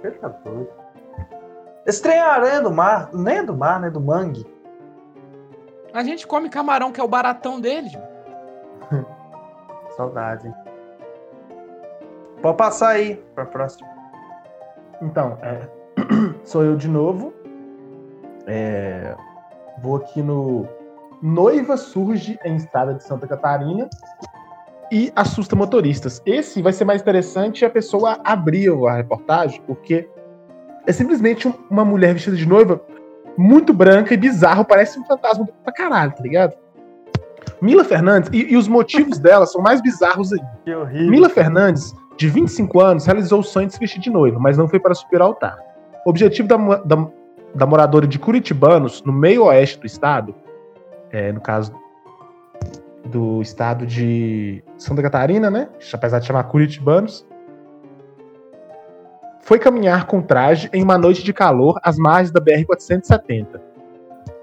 [0.00, 0.68] Você tá doido.
[1.84, 3.90] Esse trem é aranha do mar, nem é do mar, né?
[3.90, 4.44] Do mangue.
[5.92, 7.92] A gente come camarão, que é o baratão deles.
[9.96, 10.52] Saudade.
[12.42, 13.88] Pode passar aí pra próxima.
[15.02, 15.68] Então, é,
[16.44, 17.32] sou eu de novo.
[18.46, 19.14] É,
[19.82, 20.66] Vou aqui no
[21.22, 23.88] Noiva surge em estrada de Santa Catarina
[24.92, 26.22] e assusta motoristas.
[26.24, 30.08] Esse vai ser mais interessante a pessoa abrir a reportagem, porque
[30.86, 32.80] é simplesmente uma mulher vestida de noiva
[33.36, 36.54] muito branca e bizarro, parece um fantasma pra caralho, tá ligado?
[37.60, 40.40] Mila Fernandes, e, e os motivos dela são mais bizarros aí.
[40.64, 41.10] Que horrível.
[41.10, 44.68] Mila Fernandes, de 25 anos, realizou o sonho de se vestir de noiva, mas não
[44.68, 45.58] foi para subir ao altar.
[46.04, 47.08] O objetivo da, da,
[47.54, 50.34] da moradora de Curitibanos, no meio oeste do estado,
[51.10, 51.72] é, no caso
[53.04, 55.68] do estado de Santa Catarina, né?
[55.92, 57.26] Apesar de chamar Curitibanos,
[59.42, 63.60] foi caminhar com traje em uma noite de calor às margens da BR-470.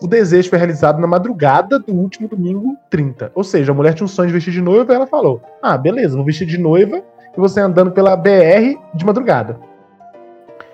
[0.02, 3.32] O desejo foi realizado na madrugada do último domingo 30.
[3.36, 5.78] Ou seja, a mulher tinha um sonho de vestir de noiva e ela falou: Ah,
[5.78, 7.04] beleza, vou vestir de noiva
[7.36, 9.60] e você andando pela BR de madrugada.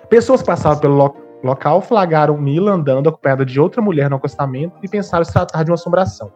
[0.08, 4.88] Pessoas passavam pelo local local flagraram Mila andando acompanhada de outra mulher no acostamento e
[4.88, 6.30] pensaram se tratar de uma assombração.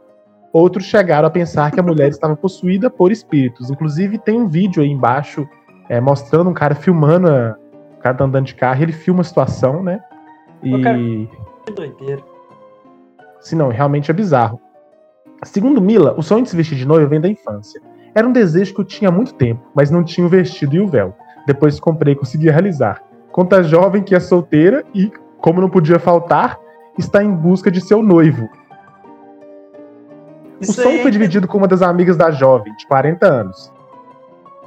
[0.52, 3.70] Outros chegaram a pensar que a mulher estava possuída por espíritos.
[3.70, 5.46] Inclusive, tem um vídeo aí embaixo
[5.88, 7.28] é, mostrando um cara filmando.
[7.28, 7.56] A...
[7.98, 10.02] O cara tá andando de carro, ele filma a situação, né?
[10.62, 10.82] E.
[10.82, 12.22] Cara, que doideira.
[13.40, 14.60] Se não, realmente é bizarro.
[15.42, 17.80] Segundo Mila, o sonho de se vestir de noiva vem da infância.
[18.14, 20.80] Era um desejo que eu tinha há muito tempo, mas não tinha o vestido e
[20.80, 21.14] o véu.
[21.46, 23.02] Depois comprei, consegui realizar.
[23.32, 26.58] Conta a jovem que é solteira e, como não podia faltar,
[26.96, 28.48] está em busca de seu noivo.
[30.60, 31.10] Isso o som foi é...
[31.10, 33.72] dividido com uma das amigas da jovem, de 40 anos,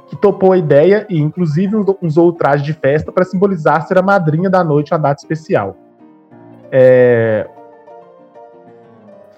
[0.08, 4.02] que topou a ideia e, inclusive, usou o traje de festa para simbolizar ser a
[4.02, 5.74] madrinha da noite, uma data especial.
[6.70, 7.48] É...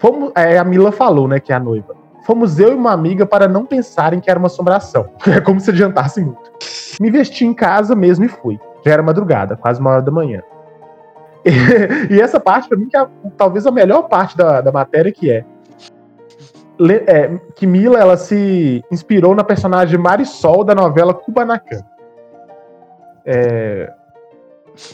[0.01, 2.00] Fomos, é, a Mila falou, né, que é a noiva.
[2.23, 5.09] Fomos eu e uma amiga para não pensarem que era uma assombração.
[5.27, 6.51] É como se adiantasse muito.
[7.01, 8.59] Me vesti em casa mesmo e fui.
[8.85, 10.43] Já era madrugada, quase uma hora da manhã.
[12.11, 13.07] E, essa parte, para mim, que é
[13.37, 15.45] talvez a melhor parte da, da matéria, que é,
[17.07, 21.83] é, que Mila ela se inspirou na personagem Marisol da novela Kubanacan.
[23.25, 23.93] É,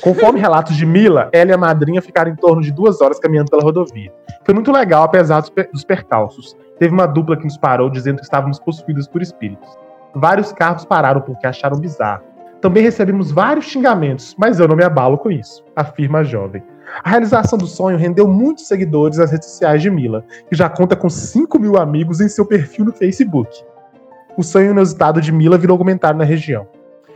[0.00, 3.50] conforme relatos de Mila, ela e a madrinha ficaram em torno de duas horas caminhando
[3.50, 4.12] pela rodovia.
[4.44, 6.56] Foi muito legal, apesar dos percalços.
[6.78, 9.68] Teve uma dupla que nos parou dizendo que estávamos possuídos por espíritos.
[10.14, 12.22] Vários carros pararam porque acharam bizarro.
[12.60, 16.62] Também recebemos vários xingamentos, mas eu não me abalo com isso, afirma a jovem.
[17.04, 20.96] A realização do sonho rendeu muitos seguidores nas redes sociais de Mila, que já conta
[20.96, 23.64] com 5 mil amigos em seu perfil no Facebook.
[24.36, 26.66] O sonho inusitado de Mila virou comentário na região.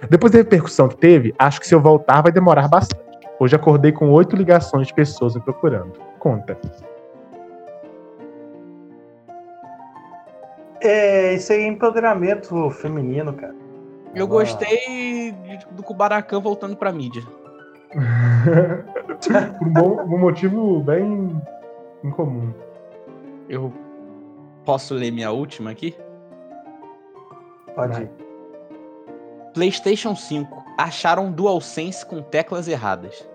[0.09, 3.05] Depois da repercussão que teve, acho que se eu voltar vai demorar bastante.
[3.39, 5.93] Hoje acordei com oito ligações de pessoas me procurando.
[6.19, 6.59] Conta.
[10.81, 13.55] É, isso aí é empoderamento feminino, cara.
[14.15, 15.33] Eu gostei
[15.73, 17.23] do Kubaracan voltando pra mídia.
[19.59, 21.41] Por um, bom, um motivo bem
[22.03, 22.53] incomum.
[23.49, 23.73] Eu
[24.65, 25.95] posso ler minha última aqui?
[27.75, 28.11] Pode ir.
[29.53, 33.29] PlayStation 5 acharam DualSense com teclas erradas.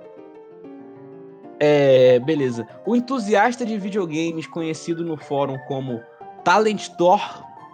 [1.59, 2.67] É, beleza.
[2.85, 6.01] O entusiasta de videogames conhecido no fórum como
[6.45, 6.89] Talent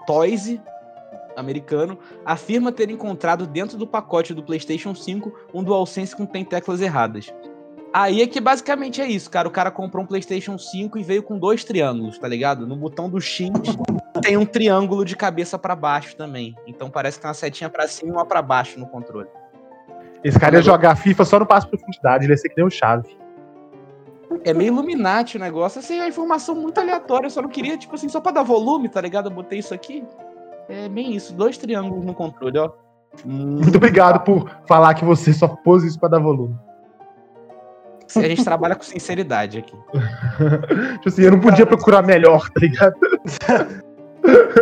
[0.07, 0.57] Toys
[1.35, 6.81] americano, afirma ter encontrado dentro do pacote do PlayStation 5 um DualSense com tem teclas
[6.81, 7.33] erradas.
[7.93, 9.47] Aí é que basicamente é isso, cara.
[9.47, 12.65] O cara comprou um PlayStation 5 e veio com dois triângulos, tá ligado?
[12.65, 13.49] No botão do X
[14.21, 16.55] tem um triângulo de cabeça para baixo também.
[16.65, 19.27] Então parece que tem uma setinha para cima e uma para baixo no controle.
[20.23, 22.69] Esse cara ia jogar FIFA só no passo profundidade, ele ia ser que nem o
[22.69, 23.20] Chave.
[24.43, 27.27] É meio Illuminati o negócio, assim, é uma informação muito aleatória.
[27.27, 29.27] Eu só não queria, tipo assim, só pra dar volume, tá ligado?
[29.29, 30.03] Eu botei isso aqui.
[30.67, 32.71] É bem isso, dois triângulos no controle, ó.
[33.25, 36.55] Muito obrigado por falar que você só pôs isso pra dar volume.
[38.15, 39.75] A gente trabalha com sinceridade aqui.
[40.95, 42.95] tipo assim, eu não podia procurar melhor, tá ligado?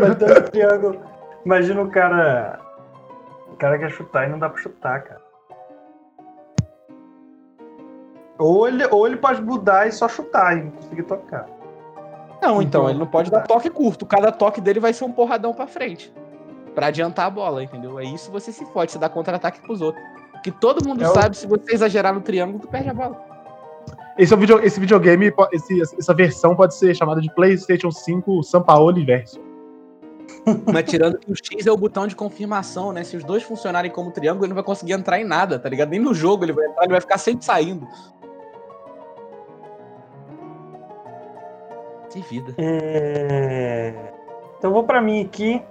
[0.02, 1.00] Mas dois triângulos.
[1.46, 2.60] Imagina o cara.
[3.52, 5.29] O cara quer chutar e não dá pra chutar, cara.
[8.40, 11.46] Ou ele, ou ele pode mudar e só chutar e não conseguir tocar.
[12.42, 14.06] Não, então, então ele não pode dar toque curto.
[14.06, 16.12] Cada toque dele vai ser um porradão pra frente.
[16.74, 18.00] Pra adiantar a bola, entendeu?
[18.00, 20.02] É isso você se fode, você dá contra-ataque pros outros.
[20.42, 21.38] Que todo mundo é sabe, o...
[21.38, 23.20] se você exagerar no triângulo, tu perde a bola.
[24.18, 28.62] Esse, é video, esse videogame, esse, essa versão pode ser chamada de PlayStation 5 São
[28.62, 29.40] Paulo Inverso.
[30.72, 33.04] Mas tirando que o X é o botão de confirmação, né?
[33.04, 35.90] Se os dois funcionarem como triângulo, ele não vai conseguir entrar em nada, tá ligado?
[35.90, 37.88] Nem no jogo ele vai entrar, ele vai ficar sempre saindo.
[42.10, 42.53] Que vida.
[42.57, 43.93] É...
[44.57, 45.62] Então vou para mim aqui.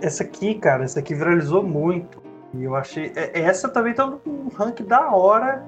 [0.00, 2.22] Essa aqui, cara, essa aqui viralizou muito.
[2.52, 3.12] E eu achei.
[3.16, 5.64] É, essa também tá um rank da hora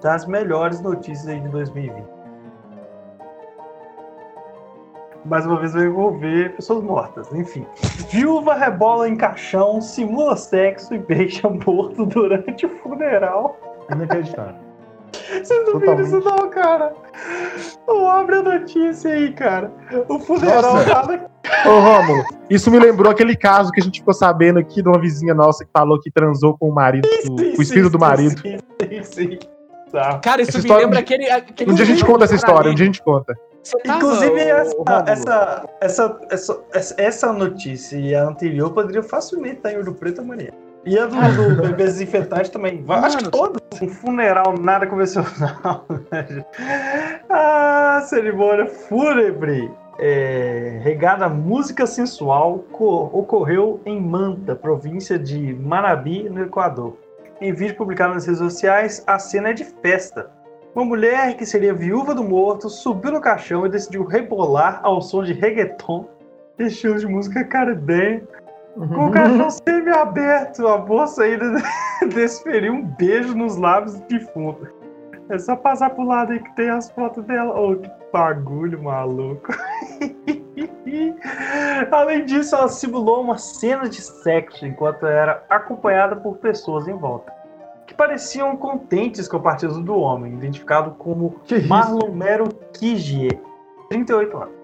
[0.00, 2.18] das melhores notícias aí de 2020.
[5.24, 7.66] Mais uma vez vai envolver pessoas mortas, enfim.
[8.10, 13.58] Viúva rebola em caixão, simula sexo e beija morto durante o funeral.
[13.90, 14.67] Inacreditável.
[15.12, 16.92] Vocês não viram isso não, cara?
[17.86, 19.70] Oh, abre a notícia aí, cara.
[20.08, 21.30] O funeral tava...
[21.66, 25.00] Ô, Rômulo, isso me lembrou aquele caso que a gente ficou sabendo aqui de uma
[25.00, 27.98] vizinha nossa que falou que transou com o marido, sim, sim, o espírito sim, do
[27.98, 28.40] marido.
[28.40, 29.38] Sim, sim, sim.
[29.90, 30.18] Tá.
[30.18, 31.70] Cara, isso essa me história, lembra aquele, aquele.
[31.70, 33.34] Um dia a gente conta essa história, um dia a gente conta.
[33.84, 36.20] Inclusive, essa, essa, essa,
[36.72, 40.50] essa, essa notícia e a anterior poderiam facilmente estar em Ouro Preto amanhã.
[40.84, 41.16] E a do,
[41.56, 42.82] do bebê desinfetante também.
[42.82, 43.60] Mano, Acho que todos.
[43.80, 45.86] Um funeral nada convencional.
[47.28, 49.70] ah, cerimônia fúnebre.
[50.00, 56.96] É, regada a música sensual ocorreu em Manta, província de Manabi, no Equador.
[57.40, 60.30] Em vídeo publicado nas redes sociais, a cena é de festa.
[60.74, 65.24] Uma mulher que seria viúva do morto subiu no caixão e decidiu rebolar ao som
[65.24, 66.08] de reggaeton,
[66.58, 68.22] estilo de música caribenha,
[68.74, 70.66] com o caixão semi-aberto.
[70.66, 71.62] A moça ainda
[72.14, 74.68] desferiu um beijo nos lábios do defunto.
[75.28, 77.58] É só passar pro lado aí que tem as fotos dela.
[77.58, 79.52] Oh, que bagulho maluco.
[81.92, 87.32] Além disso, ela simulou uma cena de sexo enquanto era acompanhada por pessoas em volta,
[87.86, 93.38] que pareciam contentes com a partida do homem, identificado como Marlon Mero Kigie,
[93.90, 94.57] 38 anos.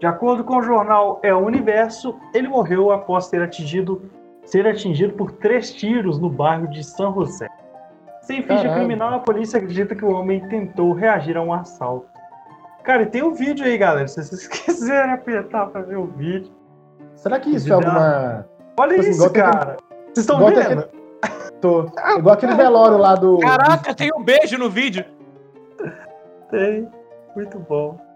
[0.00, 4.10] De acordo com o jornal É o Universo, ele morreu após ter atingido,
[4.44, 7.46] ser atingido por três tiros no bairro de São José.
[8.22, 8.74] Sem ficha Caralho.
[8.76, 12.06] criminal, a polícia acredita que o homem tentou reagir a um assalto.
[12.82, 14.08] Cara, e tem um vídeo aí, galera.
[14.08, 16.50] Se vocês quiserem apertar pra ver o vídeo.
[17.14, 18.46] Será que isso é alguma.
[18.78, 19.76] Olha tipo assim, isso, cara.
[20.06, 20.60] Vocês estão vendo?
[20.60, 20.84] Aquele...
[21.60, 21.90] Tô.
[22.16, 23.38] Igual aquele velório lá do.
[23.38, 25.04] Caraca, tem um beijo no vídeo.
[26.50, 26.88] Tem.
[27.36, 28.09] Muito bom.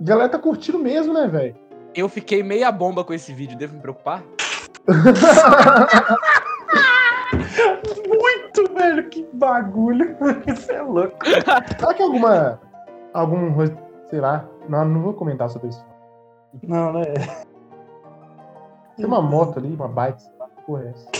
[0.00, 1.56] A galera tá curtindo mesmo, né, velho?
[1.94, 4.22] Eu fiquei meia bomba com esse vídeo, devo me preocupar?
[8.06, 10.16] Muito, velho, que bagulho.
[10.46, 11.24] Isso é louco.
[11.24, 12.60] Será que alguma.
[13.12, 13.54] Algum.
[14.10, 14.44] Sei lá.
[14.68, 15.84] Não, não vou comentar sobre isso.
[16.62, 17.04] Não, né?
[18.96, 20.46] Tem uma moto ali, uma bike, sei lá.
[20.66, 21.10] Porra, é essa?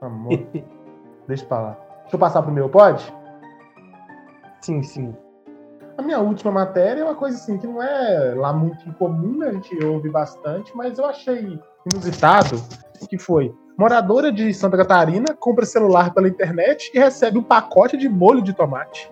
[0.00, 0.46] Uma moto.
[1.28, 1.78] Deixa pra lá.
[2.02, 3.14] Deixa eu passar pro meu, pode?
[4.60, 5.14] Sim, sim.
[5.96, 9.48] A minha última matéria é uma coisa assim que não é lá muito incomum, né?
[9.48, 11.60] a gente ouve bastante, mas eu achei
[11.90, 12.62] inusitado,
[13.08, 18.10] que foi moradora de Santa Catarina compra celular pela internet e recebe um pacote de
[18.10, 19.10] molho de tomate.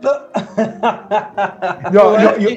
[2.40, 2.56] e, e, e,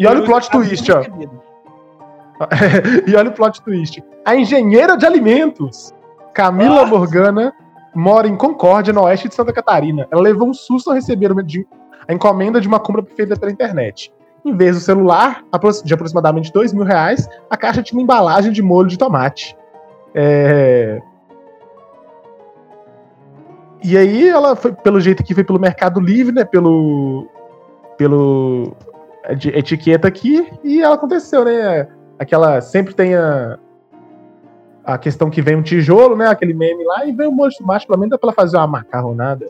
[0.00, 1.02] e olha o plot twist, ó.
[3.06, 4.02] e olha o plot twist.
[4.24, 5.94] A engenheira de alimentos,
[6.34, 7.52] Camila Morgana,
[7.94, 10.08] mora em Concórdia, no oeste de Santa Catarina.
[10.10, 11.32] Ela levou um susto ao receber
[12.06, 14.12] a encomenda de uma compra feita pela internet.
[14.44, 15.44] Em vez do celular,
[15.84, 19.56] de aproximadamente dois mil reais, a caixa tinha uma embalagem de molho de tomate.
[20.14, 21.00] É...
[23.84, 26.44] E aí ela foi, pelo jeito que foi pelo Mercado Livre, né?
[26.44, 27.28] Pelo.
[27.96, 28.76] Pelo.
[29.28, 31.88] etiqueta aqui, e ela aconteceu, né?
[32.18, 32.60] Aquela.
[32.60, 33.58] Sempre tem a.
[34.84, 36.26] A questão que vem um tijolo, né?
[36.26, 38.56] Aquele meme lá, e vem um molho de tomate, pelo menos dá pra ela fazer
[38.56, 39.48] uma macarronada.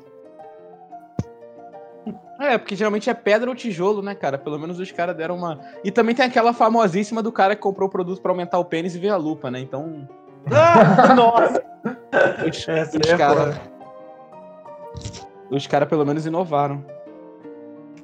[2.43, 4.37] É, porque geralmente é pedra ou tijolo, né, cara?
[4.37, 5.61] Pelo menos os caras deram uma.
[5.85, 8.97] E também tem aquela famosíssima do cara que comprou o produto para aumentar o pênis
[8.97, 9.61] e ver a lupa, né?
[9.61, 10.09] Então.
[10.51, 11.63] Ah, nossa!
[12.45, 13.61] Os, os é caras.
[15.49, 16.85] Os caras pelo menos inovaram.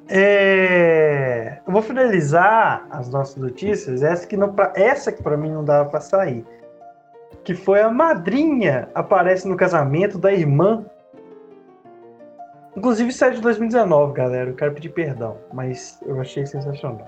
[0.07, 1.59] É...
[1.67, 4.01] Eu vou finalizar as nossas notícias.
[4.01, 6.45] Essa que, não, essa que pra mim não dava pra sair.
[7.43, 10.85] Que foi a madrinha aparece no casamento da irmã
[12.79, 14.51] Inclusive isso é de 2019, galera.
[14.51, 17.05] Eu quero pedir perdão, mas eu achei sensacional.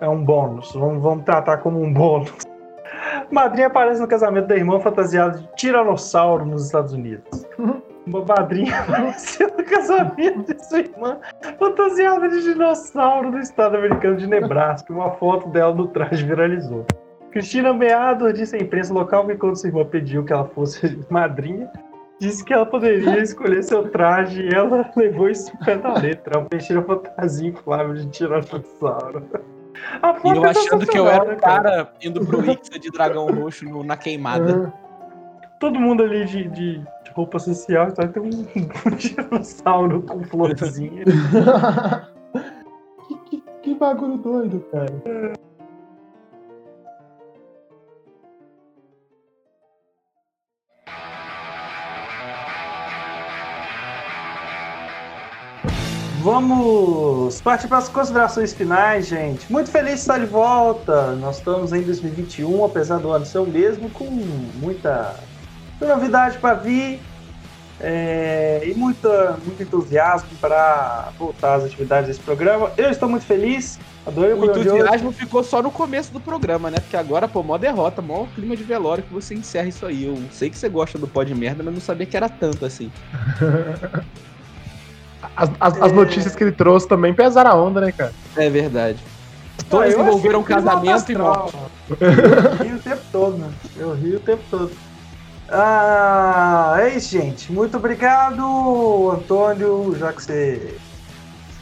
[0.00, 0.74] É um bônus.
[0.74, 2.34] Vamos, vamos tratar como um bônus.
[3.30, 7.46] Madrinha aparece no casamento da irmã fantasiada de tiranossauro nos Estados Unidos.
[8.04, 11.18] Uma madrinha apareceu no casamento de sua irmã
[11.58, 14.90] fantasiada de dinossauro no estado americano de Nebraska.
[14.90, 16.86] Uma foto dela no traje viralizou.
[17.30, 21.70] Cristina Meado disse à imprensa local que quando sua irmã pediu que ela fosse madrinha,
[22.20, 26.38] disse que ela poderia escolher seu traje e ela levou isso pé da letra.
[26.38, 29.24] Um peixeiro fantasia inflável de tiranossauro.
[30.24, 33.64] E eu é achando que eu era o cara indo pro Ixa de dragão roxo
[33.64, 34.72] no, na queimada.
[35.60, 41.04] Todo mundo ali de, de, de roupa social, então tem um, um dinossauro com florzinha.
[43.06, 45.32] que, que, que bagulho doido, cara.
[56.30, 59.50] Vamos partir para as considerações finais, gente.
[59.50, 61.12] Muito feliz de estar de volta.
[61.12, 65.14] Nós estamos em 2021, apesar do ano ser o mesmo, com muita,
[65.80, 67.00] novidade para vir
[67.80, 72.72] é, e muita, muito entusiasmo para voltar às atividades desse programa.
[72.76, 73.80] Eu estou muito feliz.
[74.06, 76.76] Adorei o, o entusiasmo ficou só no começo do programa, né?
[76.78, 80.04] Porque agora, pô, mó derrota, mó clima de velório que você encerra isso aí.
[80.04, 82.66] Eu sei que você gosta do pó de merda, mas não sabia que era tanto
[82.66, 82.92] assim.
[85.38, 88.12] As, as, as, notícias que ele trouxe também pesaram a onda, né, cara?
[88.36, 88.98] É verdade.
[89.70, 91.56] Todos ah, envolveram casamento e morte.
[91.88, 93.50] Eu ri o tempo todo, né?
[93.76, 94.72] Eu ri o tempo todo.
[95.48, 97.52] Ah, é isso, gente.
[97.52, 100.76] Muito obrigado, Antônio, já que você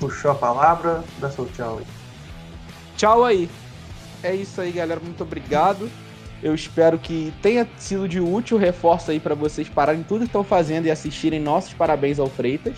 [0.00, 1.86] puxou a palavra, dá seu tchau aí.
[2.96, 3.50] Tchau aí.
[4.22, 5.00] É isso aí, galera.
[5.04, 5.90] Muito obrigado.
[6.42, 10.44] Eu espero que tenha sido de útil reforço aí para vocês pararem tudo que estão
[10.44, 12.74] fazendo e assistirem nossos parabéns ao Freitas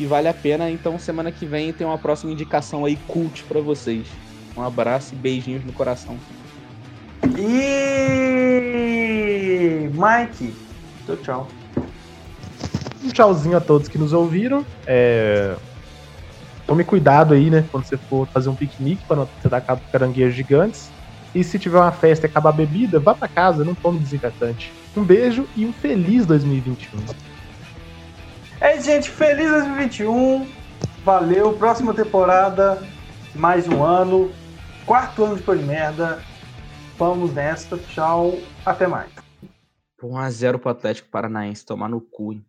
[0.00, 0.70] que vale a pena.
[0.70, 4.06] Então, semana que vem tem uma próxima indicação aí cult para vocês.
[4.56, 6.16] Um abraço e beijinhos no coração.
[7.36, 8.70] E
[9.92, 10.54] Mike,
[11.04, 11.46] tchau, tchau.
[13.04, 14.64] Um tchauzinho a todos que nos ouviram.
[14.86, 15.54] É...
[16.66, 17.62] Tome cuidado aí, né?
[17.70, 20.90] Quando você for fazer um piquenique para não ter dar cabo caranguejos gigantes.
[21.34, 24.72] E se tiver uma festa e acabar a bebida, vá para casa, não tome desinfetante.
[24.96, 27.29] Um beijo e um feliz 2021.
[28.60, 29.10] É isso, gente.
[29.10, 30.46] Feliz 2021.
[31.04, 31.54] Valeu.
[31.54, 32.82] Próxima temporada.
[33.34, 34.30] Mais um ano.
[34.84, 36.22] Quarto ano de Polimerda.
[36.98, 37.78] Vamos nesta.
[37.78, 38.38] Tchau.
[38.64, 39.10] Até mais.
[40.02, 41.64] 1x0 pro Atlético Paranaense.
[41.64, 42.32] Tomar no cu.
[42.34, 42.44] Hein?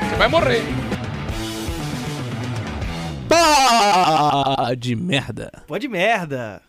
[0.00, 0.62] Você vai morrer.
[3.28, 5.62] Pá de merda.
[5.66, 6.60] Pode merda.